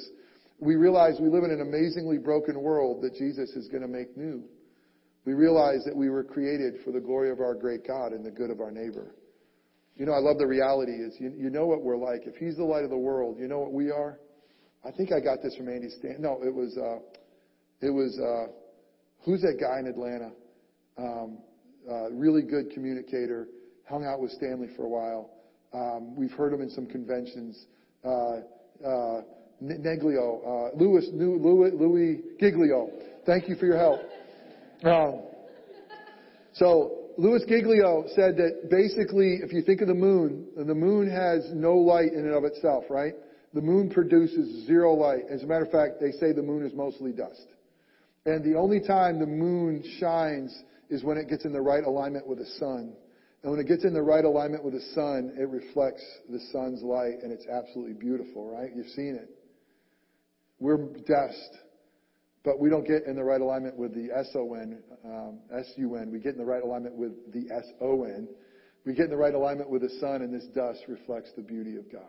We 0.60 0.74
realize 0.74 1.20
we 1.20 1.28
live 1.28 1.44
in 1.44 1.50
an 1.50 1.60
amazingly 1.60 2.18
broken 2.18 2.60
world 2.60 3.02
that 3.02 3.14
Jesus 3.14 3.50
is 3.50 3.68
going 3.68 3.82
to 3.82 3.88
make 3.88 4.16
new. 4.16 4.42
We 5.24 5.34
realize 5.34 5.84
that 5.84 5.94
we 5.94 6.10
were 6.10 6.24
created 6.24 6.74
for 6.84 6.90
the 6.90 7.00
glory 7.00 7.30
of 7.30 7.40
our 7.40 7.54
great 7.54 7.86
God 7.86 8.12
and 8.12 8.24
the 8.24 8.30
good 8.30 8.50
of 8.50 8.60
our 8.60 8.70
neighbor. 8.70 9.14
You 9.96 10.06
know, 10.06 10.12
I 10.12 10.20
love 10.20 10.38
the 10.38 10.46
reality 10.46 10.92
is, 10.92 11.14
you, 11.20 11.32
you 11.36 11.50
know 11.50 11.66
what 11.66 11.82
we're 11.82 11.98
like. 11.98 12.22
If 12.24 12.36
He's 12.36 12.56
the 12.56 12.64
light 12.64 12.84
of 12.84 12.90
the 12.90 12.96
world, 12.98 13.36
you 13.38 13.48
know 13.48 13.58
what 13.58 13.72
we 13.72 13.90
are? 13.90 14.18
I 14.84 14.90
think 14.92 15.10
I 15.12 15.20
got 15.20 15.42
this 15.42 15.54
from 15.56 15.68
Andy 15.68 15.90
Stan. 15.98 16.16
No, 16.20 16.40
it 16.42 16.54
was, 16.54 16.76
uh, 16.78 17.00
it 17.80 17.90
was, 17.90 18.18
uh, 18.18 18.52
who's 19.24 19.42
that 19.42 19.58
guy 19.60 19.80
in 19.80 19.86
Atlanta? 19.86 20.30
Um, 20.96 21.38
uh, 21.90 22.10
really 22.10 22.42
good 22.42 22.70
communicator. 22.70 23.48
Hung 23.88 24.04
out 24.04 24.20
with 24.20 24.30
Stanley 24.32 24.68
for 24.76 24.84
a 24.84 24.88
while. 24.88 25.30
Um, 25.72 26.16
we've 26.16 26.32
heard 26.32 26.52
him 26.52 26.60
in 26.60 26.70
some 26.70 26.86
conventions. 26.86 27.66
Uh, 28.04 28.40
uh, 28.86 29.20
Neglio, 29.62 30.72
uh, 30.72 30.76
Louie, 30.76 31.08
Louie, 31.12 31.70
Louie 31.72 32.20
Giglio. 32.38 32.90
Thank 33.26 33.48
you 33.48 33.56
for 33.56 33.66
your 33.66 33.76
help. 33.76 34.00
Um, 34.84 35.22
so 36.54 36.98
Louie 37.18 37.40
Giglio 37.48 38.04
said 38.14 38.36
that 38.36 38.70
basically, 38.70 39.40
if 39.42 39.52
you 39.52 39.62
think 39.62 39.80
of 39.80 39.88
the 39.88 39.94
moon, 39.94 40.46
the 40.56 40.74
moon 40.74 41.10
has 41.10 41.50
no 41.52 41.74
light 41.76 42.12
in 42.12 42.20
and 42.20 42.34
of 42.34 42.44
itself, 42.44 42.84
right? 42.88 43.14
The 43.54 43.60
moon 43.60 43.90
produces 43.90 44.66
zero 44.66 44.94
light. 44.94 45.22
As 45.30 45.42
a 45.42 45.46
matter 45.46 45.64
of 45.64 45.72
fact, 45.72 46.00
they 46.00 46.12
say 46.12 46.32
the 46.32 46.42
moon 46.42 46.64
is 46.64 46.72
mostly 46.74 47.12
dust. 47.12 47.46
And 48.26 48.44
the 48.44 48.58
only 48.58 48.80
time 48.80 49.18
the 49.18 49.26
moon 49.26 49.82
shines 49.98 50.56
is 50.90 51.02
when 51.02 51.16
it 51.16 51.28
gets 51.28 51.44
in 51.44 51.52
the 51.52 51.60
right 51.60 51.82
alignment 51.82 52.26
with 52.26 52.38
the 52.38 52.46
sun. 52.58 52.92
And 53.42 53.52
when 53.52 53.60
it 53.60 53.66
gets 53.66 53.84
in 53.84 53.94
the 53.94 54.02
right 54.02 54.24
alignment 54.24 54.64
with 54.64 54.74
the 54.74 54.86
sun, 54.94 55.32
it 55.38 55.48
reflects 55.48 56.04
the 56.28 56.40
sun's 56.52 56.82
light 56.82 57.22
and 57.22 57.32
it's 57.32 57.46
absolutely 57.46 57.94
beautiful, 57.94 58.54
right? 58.54 58.70
You've 58.74 58.88
seen 58.88 59.14
it. 59.14 59.30
We're 60.60 60.76
dust, 61.06 61.56
but 62.44 62.58
we 62.58 62.68
don't 62.68 62.86
get 62.86 63.04
in 63.04 63.14
the 63.14 63.24
right 63.24 63.40
alignment 63.40 63.76
with 63.76 63.94
the 63.94 64.12
S-O-N, 64.14 64.82
um, 65.04 65.38
S-U-N. 65.56 66.10
We 66.10 66.18
get 66.18 66.32
in 66.32 66.38
the 66.38 66.44
right 66.44 66.62
alignment 66.62 66.96
with 66.96 67.32
the 67.32 67.52
S-O-N. 67.54 68.28
We 68.84 68.94
get 68.94 69.04
in 69.04 69.10
the 69.10 69.16
right 69.16 69.34
alignment 69.34 69.70
with 69.70 69.82
the 69.82 69.90
sun 70.00 70.22
and 70.22 70.34
this 70.34 70.46
dust 70.54 70.80
reflects 70.88 71.30
the 71.36 71.42
beauty 71.42 71.76
of 71.76 71.90
God. 71.92 72.02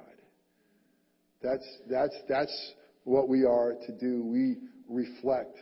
That's, 1.42 1.66
that's, 1.90 2.16
that's 2.28 2.74
what 3.04 3.30
we 3.30 3.46
are 3.46 3.76
to 3.86 3.98
do. 3.98 4.24
We 4.26 4.58
reflect 4.90 5.58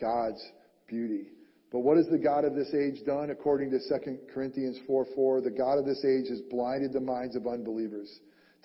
God's 0.00 0.42
beauty. 0.88 1.28
But 1.72 1.80
what 1.80 1.96
has 1.96 2.06
the 2.06 2.18
God 2.18 2.44
of 2.44 2.54
this 2.54 2.72
age 2.74 3.04
done? 3.04 3.30
According 3.30 3.70
to 3.70 3.78
2 3.78 4.18
Corinthians 4.32 4.78
4 4.86 5.06
4, 5.14 5.40
the 5.40 5.50
God 5.50 5.78
of 5.78 5.84
this 5.84 6.04
age 6.04 6.28
has 6.28 6.40
blinded 6.50 6.92
the 6.92 7.00
minds 7.00 7.34
of 7.34 7.46
unbelievers 7.46 8.08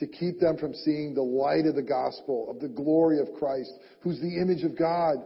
to 0.02 0.08
keep 0.08 0.40
them 0.40 0.58
from 0.58 0.74
seeing 0.74 1.14
the 1.14 1.22
light 1.22 1.66
of 1.66 1.76
the 1.76 1.82
gospel, 1.82 2.50
of 2.50 2.60
the 2.60 2.68
glory 2.68 3.20
of 3.20 3.30
Christ, 3.40 3.72
who's 4.02 4.20
the 4.20 4.42
image 4.42 4.64
of 4.64 4.78
God. 4.78 5.18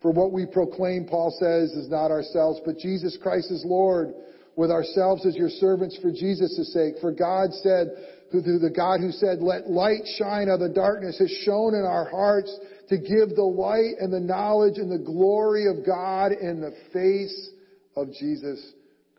For 0.00 0.10
what 0.10 0.32
we 0.32 0.46
proclaim, 0.46 1.04
Paul 1.04 1.30
says, 1.38 1.70
is 1.72 1.88
not 1.88 2.10
ourselves, 2.10 2.60
but 2.64 2.78
Jesus 2.78 3.18
Christ 3.22 3.50
is 3.50 3.62
Lord, 3.66 4.14
with 4.56 4.70
ourselves 4.70 5.26
as 5.26 5.36
your 5.36 5.50
servants 5.50 5.98
for 6.00 6.10
Jesus' 6.10 6.72
sake. 6.72 6.94
For 7.00 7.12
God 7.12 7.52
said, 7.62 7.88
who, 8.32 8.40
the 8.40 8.72
God 8.74 9.00
who 9.00 9.12
said, 9.12 9.40
let 9.40 9.68
light 9.68 10.02
shine 10.18 10.48
out 10.48 10.60
of 10.60 10.68
the 10.68 10.74
darkness 10.74 11.18
has 11.18 11.30
shone 11.44 11.74
in 11.74 11.84
our 11.84 12.08
hearts 12.08 12.58
to 12.88 12.96
give 12.96 13.36
the 13.36 13.42
light 13.42 14.00
and 14.00 14.12
the 14.12 14.20
knowledge 14.20 14.78
and 14.78 14.90
the 14.90 15.04
glory 15.04 15.66
of 15.68 15.84
God 15.84 16.32
in 16.32 16.60
the 16.60 16.74
face 16.92 17.50
of 17.94 18.08
Jesus 18.12 18.64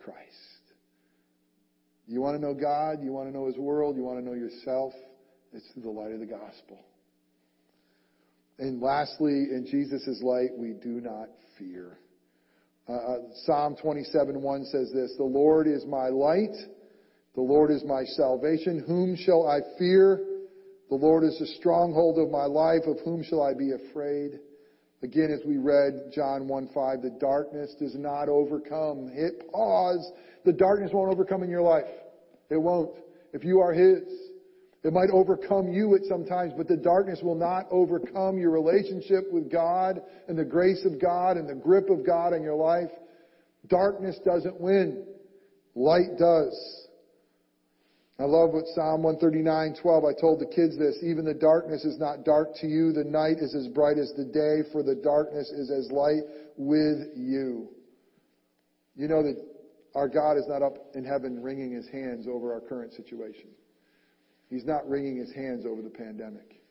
Christ. 0.04 0.47
You 2.08 2.22
want 2.22 2.38
to 2.38 2.42
know 2.42 2.54
God? 2.54 3.04
You 3.04 3.12
want 3.12 3.28
to 3.30 3.38
know 3.38 3.48
His 3.48 3.58
world? 3.58 3.96
You 3.98 4.04
want 4.04 4.20
to 4.20 4.26
know 4.26 4.34
yourself? 4.34 4.94
It's 5.54 5.66
through 5.74 5.84
the 5.84 5.90
light 5.90 6.12
of 6.12 6.20
the 6.20 6.26
gospel. 6.26 6.80
And 8.60 8.82
lastly, 8.82 9.48
in 9.52 9.68
Jesus' 9.70 10.22
light, 10.24 10.50
we 10.58 10.74
do 10.74 11.02
not 11.02 11.30
fear. 11.60 12.00
Uh, 12.90 12.94
uh 12.94 13.18
Psalm 13.46 13.76
27:1 13.84 14.72
says 14.72 14.92
this, 14.94 15.14
The 15.18 15.24
Lord 15.24 15.68
is 15.68 15.86
my 15.86 16.08
light 16.08 16.56
the 17.38 17.44
Lord 17.44 17.70
is 17.70 17.84
my 17.86 18.04
salvation. 18.04 18.84
Whom 18.88 19.16
shall 19.16 19.48
I 19.48 19.60
fear? 19.78 20.26
The 20.90 20.96
Lord 20.96 21.24
is 21.24 21.38
the 21.38 21.46
stronghold 21.46 22.18
of 22.18 22.32
my 22.32 22.46
life. 22.46 22.82
Of 22.88 22.98
whom 23.06 23.24
shall 23.24 23.44
I 23.44 23.54
be 23.54 23.74
afraid? 23.74 24.40
Again, 25.04 25.30
as 25.32 25.46
we 25.46 25.58
read 25.58 26.12
John 26.12 26.48
1 26.48 26.70
5, 26.74 27.02
the 27.02 27.18
darkness 27.20 27.76
does 27.80 27.96
not 27.96 28.30
overcome. 28.30 29.10
Hit 29.10 29.52
pause. 29.52 30.12
The 30.44 30.54
darkness 30.54 30.92
won't 30.92 31.12
overcome 31.12 31.44
in 31.44 31.50
your 31.50 31.62
life. 31.62 31.86
It 32.50 32.58
won't. 32.58 32.92
If 33.32 33.44
you 33.44 33.60
are 33.60 33.74
His, 33.74 34.02
it 34.84 34.94
might 34.94 35.10
overcome 35.12 35.72
you 35.72 35.96
at 35.96 36.06
some 36.06 36.26
times, 36.26 36.54
but 36.56 36.68
the 36.68 36.78
darkness 36.78 37.20
will 37.22 37.36
not 37.36 37.68
overcome 37.70 38.40
your 38.40 38.52
relationship 38.52 39.32
with 39.32 39.52
God 39.52 40.02
and 40.28 40.38
the 40.38 40.46
grace 40.46 40.86
of 40.86 41.00
God 41.00 41.38
and 41.38 41.48
the 41.48 41.56
grip 41.56 41.90
of 41.90 42.06
God 42.06 42.34
in 42.34 42.42
your 42.42 42.56
life. 42.56 42.90
Darkness 43.68 44.18
doesn't 44.26 44.60
win. 44.60 45.06
Light 45.76 46.18
does. 46.18 46.87
I 48.20 48.24
love 48.24 48.52
what 48.52 48.66
Psalm 48.74 49.04
139:12. 49.04 50.06
I 50.06 50.20
told 50.20 50.40
the 50.40 50.48
kids 50.48 50.76
this, 50.78 50.98
even 51.04 51.24
the 51.24 51.36
darkness 51.36 51.86
is 51.86 52.00
not 52.00 52.26
dark 52.26 52.56
to 52.62 52.68
you, 52.68 52.92
the 52.92 53.04
night 53.04 53.38
is 53.38 53.54
as 53.54 53.68
bright 53.68 54.00
as 54.00 54.12
the 54.14 54.26
day, 54.26 54.64
for 54.72 54.82
the 54.82 54.96
darkness 54.96 55.52
is 55.52 55.70
as 55.70 55.92
light 55.92 56.24
with 56.58 57.10
you. 57.16 57.70
You 58.96 59.08
know 59.08 59.22
that 59.22 59.38
our 59.94 60.08
God 60.08 60.38
is 60.38 60.48
not 60.48 60.64
up 60.64 60.78
in 60.96 61.04
heaven 61.04 61.44
wringing 61.44 61.72
his 61.72 61.88
hands 61.90 62.28
over 62.28 62.54
our 62.54 62.62
current 62.62 62.94
situation. 62.94 63.50
He's 64.50 64.66
not 64.66 64.90
wringing 64.90 65.18
his 65.18 65.32
hands 65.34 65.66
over 65.66 65.84
the 65.84 65.90
pandemic. 65.90 66.62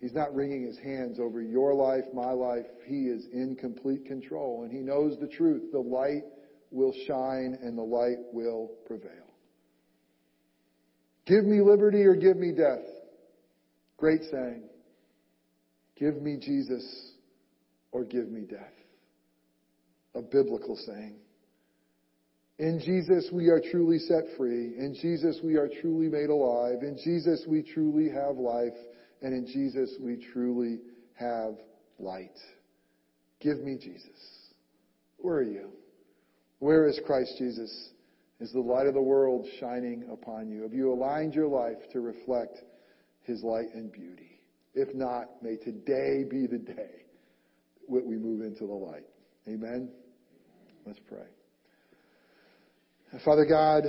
He's 0.00 0.14
not 0.14 0.34
wringing 0.34 0.62
his 0.62 0.78
hands 0.78 1.18
over 1.18 1.42
your 1.42 1.74
life, 1.74 2.04
my 2.14 2.30
life. 2.30 2.66
He 2.86 3.08
is 3.08 3.26
in 3.32 3.56
complete 3.56 4.06
control 4.06 4.62
and 4.62 4.72
he 4.72 4.78
knows 4.78 5.18
the 5.18 5.26
truth. 5.26 5.72
The 5.72 5.80
light 5.80 6.22
will 6.70 6.94
shine 7.06 7.58
and 7.60 7.76
the 7.76 7.82
light 7.82 8.18
will 8.32 8.70
prevail. 8.86 9.27
Give 11.28 11.44
me 11.44 11.60
liberty 11.60 12.04
or 12.04 12.16
give 12.16 12.38
me 12.38 12.52
death. 12.52 12.84
Great 13.98 14.22
saying. 14.30 14.62
Give 15.96 16.22
me 16.22 16.38
Jesus 16.40 17.12
or 17.92 18.04
give 18.04 18.28
me 18.28 18.46
death. 18.48 18.72
A 20.14 20.22
biblical 20.22 20.76
saying. 20.86 21.16
In 22.58 22.80
Jesus 22.80 23.28
we 23.32 23.48
are 23.48 23.60
truly 23.70 23.98
set 23.98 24.24
free. 24.38 24.74
In 24.78 24.96
Jesus 25.00 25.38
we 25.44 25.56
are 25.56 25.68
truly 25.82 26.08
made 26.08 26.30
alive. 26.30 26.82
In 26.82 26.96
Jesus 27.04 27.44
we 27.46 27.62
truly 27.62 28.08
have 28.08 28.36
life. 28.36 28.72
And 29.20 29.34
in 29.34 29.46
Jesus 29.46 29.96
we 30.00 30.24
truly 30.32 30.78
have 31.14 31.56
light. 31.98 32.36
Give 33.40 33.58
me 33.58 33.76
Jesus. 33.76 34.08
Where 35.18 35.36
are 35.36 35.42
you? 35.42 35.68
Where 36.60 36.88
is 36.88 36.98
Christ 37.04 37.34
Jesus? 37.38 37.90
Is 38.40 38.52
the 38.52 38.60
light 38.60 38.86
of 38.86 38.94
the 38.94 39.02
world 39.02 39.46
shining 39.60 40.04
upon 40.12 40.48
you? 40.48 40.62
Have 40.62 40.72
you 40.72 40.92
aligned 40.92 41.34
your 41.34 41.48
life 41.48 41.78
to 41.92 42.00
reflect 42.00 42.58
His 43.22 43.42
light 43.42 43.74
and 43.74 43.90
beauty? 43.90 44.40
If 44.74 44.94
not, 44.94 45.42
may 45.42 45.56
today 45.56 46.24
be 46.28 46.46
the 46.46 46.58
day 46.58 47.04
that 47.88 48.06
we 48.06 48.16
move 48.16 48.42
into 48.42 48.66
the 48.66 48.72
light. 48.72 49.06
Amen? 49.48 49.90
Let's 50.86 51.00
pray. 51.08 51.26
Father 53.24 53.46
God, 53.46 53.84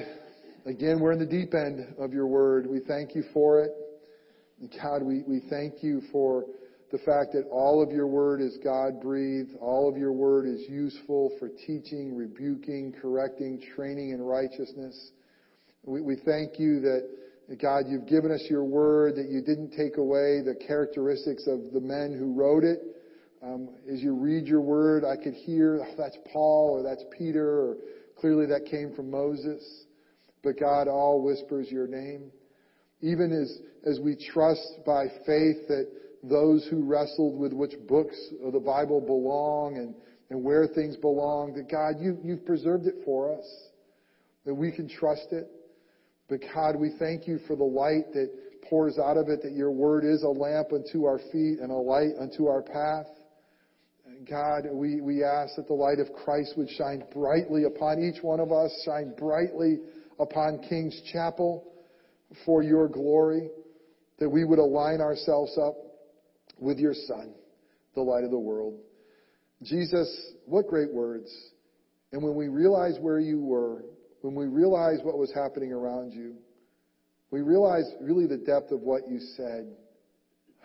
again, 0.65 0.99
we're 0.99 1.11
in 1.11 1.19
the 1.19 1.25
deep 1.25 1.53
end 1.53 1.93
of 1.99 2.13
your 2.13 2.27
word. 2.27 2.65
We 2.65 2.79
thank 2.79 3.13
you 3.13 3.23
for 3.33 3.61
it. 3.61 3.71
And 4.61 4.73
God, 4.81 5.03
we, 5.03 5.23
we 5.27 5.41
thank 5.49 5.83
you 5.83 6.01
for 6.11 6.45
the 6.91 6.97
fact 6.99 7.33
that 7.33 7.47
all 7.51 7.83
of 7.83 7.91
your 7.91 8.07
word 8.07 8.41
is 8.41 8.57
God 8.63 8.99
breathed, 8.99 9.51
all 9.61 9.87
of 9.87 9.97
your 9.97 10.11
word 10.11 10.47
is 10.47 10.61
useful 10.67 11.31
for 11.37 11.49
teaching, 11.49 12.15
rebuking, 12.15 12.93
correcting, 12.99 13.61
training 13.75 14.09
in 14.09 14.21
righteousness. 14.21 15.11
We, 15.83 16.01
we 16.01 16.15
thank 16.25 16.59
you 16.59 16.79
that, 16.81 17.07
God, 17.61 17.85
you've 17.87 18.07
given 18.07 18.31
us 18.31 18.43
your 18.49 18.63
word, 18.63 19.15
that 19.17 19.29
you 19.29 19.41
didn't 19.41 19.71
take 19.71 19.97
away 19.97 20.41
the 20.41 20.55
characteristics 20.67 21.45
of 21.47 21.73
the 21.73 21.79
men 21.79 22.15
who 22.17 22.33
wrote 22.33 22.63
it. 22.63 22.79
Um, 23.43 23.69
as 23.91 24.01
you 24.01 24.15
read 24.15 24.47
your 24.47 24.61
word, 24.61 25.03
I 25.05 25.15
could 25.15 25.33
hear, 25.33 25.79
oh, 25.81 25.95
that's 25.97 26.17
Paul 26.33 26.71
or 26.73 26.83
that's 26.83 27.03
Peter, 27.17 27.47
or 27.47 27.77
clearly 28.19 28.47
that 28.47 28.65
came 28.69 28.93
from 28.95 29.11
Moses. 29.11 29.63
But 30.43 30.59
God 30.59 30.87
all 30.87 31.23
whispers 31.23 31.69
your 31.69 31.87
name. 31.87 32.31
Even 33.01 33.31
as, 33.31 33.59
as 33.89 33.99
we 34.03 34.15
trust 34.15 34.79
by 34.85 35.05
faith 35.25 35.67
that 35.69 35.87
those 36.23 36.67
who 36.69 36.83
wrestled 36.83 37.39
with 37.39 37.53
which 37.53 37.73
books 37.87 38.17
of 38.43 38.53
the 38.53 38.59
Bible 38.59 39.01
belong 39.01 39.77
and, 39.77 39.95
and 40.29 40.43
where 40.43 40.67
things 40.67 40.95
belong, 40.97 41.53
that 41.53 41.69
God, 41.69 42.01
you, 42.01 42.17
you've 42.23 42.45
preserved 42.45 42.87
it 42.87 42.95
for 43.05 43.37
us, 43.37 43.45
that 44.45 44.53
we 44.53 44.71
can 44.71 44.89
trust 44.89 45.27
it. 45.31 45.47
But 46.27 46.41
God, 46.53 46.75
we 46.75 46.91
thank 46.99 47.27
you 47.27 47.39
for 47.47 47.55
the 47.55 47.63
light 47.63 48.13
that 48.13 48.29
pours 48.69 48.99
out 48.99 49.17
of 49.17 49.29
it, 49.29 49.41
that 49.43 49.53
your 49.53 49.71
word 49.71 50.03
is 50.03 50.23
a 50.23 50.27
lamp 50.27 50.73
unto 50.73 51.05
our 51.05 51.19
feet 51.31 51.59
and 51.59 51.71
a 51.71 51.75
light 51.75 52.11
unto 52.19 52.47
our 52.47 52.61
path. 52.61 53.07
God, 54.29 54.65
we, 54.71 55.01
we 55.01 55.23
ask 55.23 55.55
that 55.55 55.67
the 55.67 55.73
light 55.73 55.99
of 55.99 56.11
Christ 56.13 56.53
would 56.57 56.69
shine 56.71 57.03
brightly 57.13 57.63
upon 57.63 58.03
each 58.03 58.21
one 58.21 58.39
of 58.39 58.51
us, 58.51 58.71
shine 58.85 59.13
brightly 59.17 59.77
upon 60.19 60.59
King's 60.67 61.01
Chapel 61.11 61.65
for 62.45 62.61
your 62.61 62.87
glory, 62.87 63.49
that 64.19 64.29
we 64.29 64.43
would 64.43 64.59
align 64.59 64.99
ourselves 64.99 65.57
up 65.57 65.75
with 66.59 66.79
your 66.79 66.93
Son, 66.93 67.33
the 67.95 68.01
light 68.01 68.23
of 68.23 68.31
the 68.31 68.39
world. 68.39 68.79
Jesus, 69.63 70.33
what 70.45 70.67
great 70.67 70.93
words. 70.93 71.29
And 72.11 72.23
when 72.23 72.35
we 72.35 72.47
realize 72.47 72.97
where 72.99 73.19
you 73.19 73.39
were, 73.39 73.83
when 74.21 74.35
we 74.35 74.45
realize 74.45 74.99
what 75.03 75.17
was 75.17 75.31
happening 75.33 75.71
around 75.71 76.13
you, 76.13 76.35
we 77.31 77.41
realize 77.41 77.85
really 78.01 78.25
the 78.25 78.37
depth 78.37 78.71
of 78.71 78.81
what 78.81 79.07
you 79.07 79.19
said. 79.37 79.71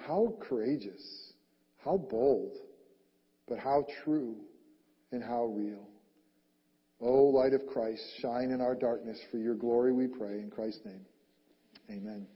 How 0.06 0.36
courageous, 0.40 1.32
how 1.84 1.98
bold, 1.98 2.56
but 3.48 3.58
how 3.58 3.86
true 4.04 4.36
and 5.12 5.22
how 5.22 5.44
real. 5.44 5.88
O 7.00 7.24
light 7.24 7.52
of 7.52 7.66
Christ, 7.66 8.02
shine 8.20 8.50
in 8.50 8.60
our 8.60 8.74
darkness 8.74 9.18
for 9.30 9.38
your 9.38 9.54
glory, 9.54 9.92
we 9.92 10.06
pray. 10.06 10.38
In 10.38 10.50
Christ's 10.50 10.84
name, 10.84 11.04
amen. 11.90 12.26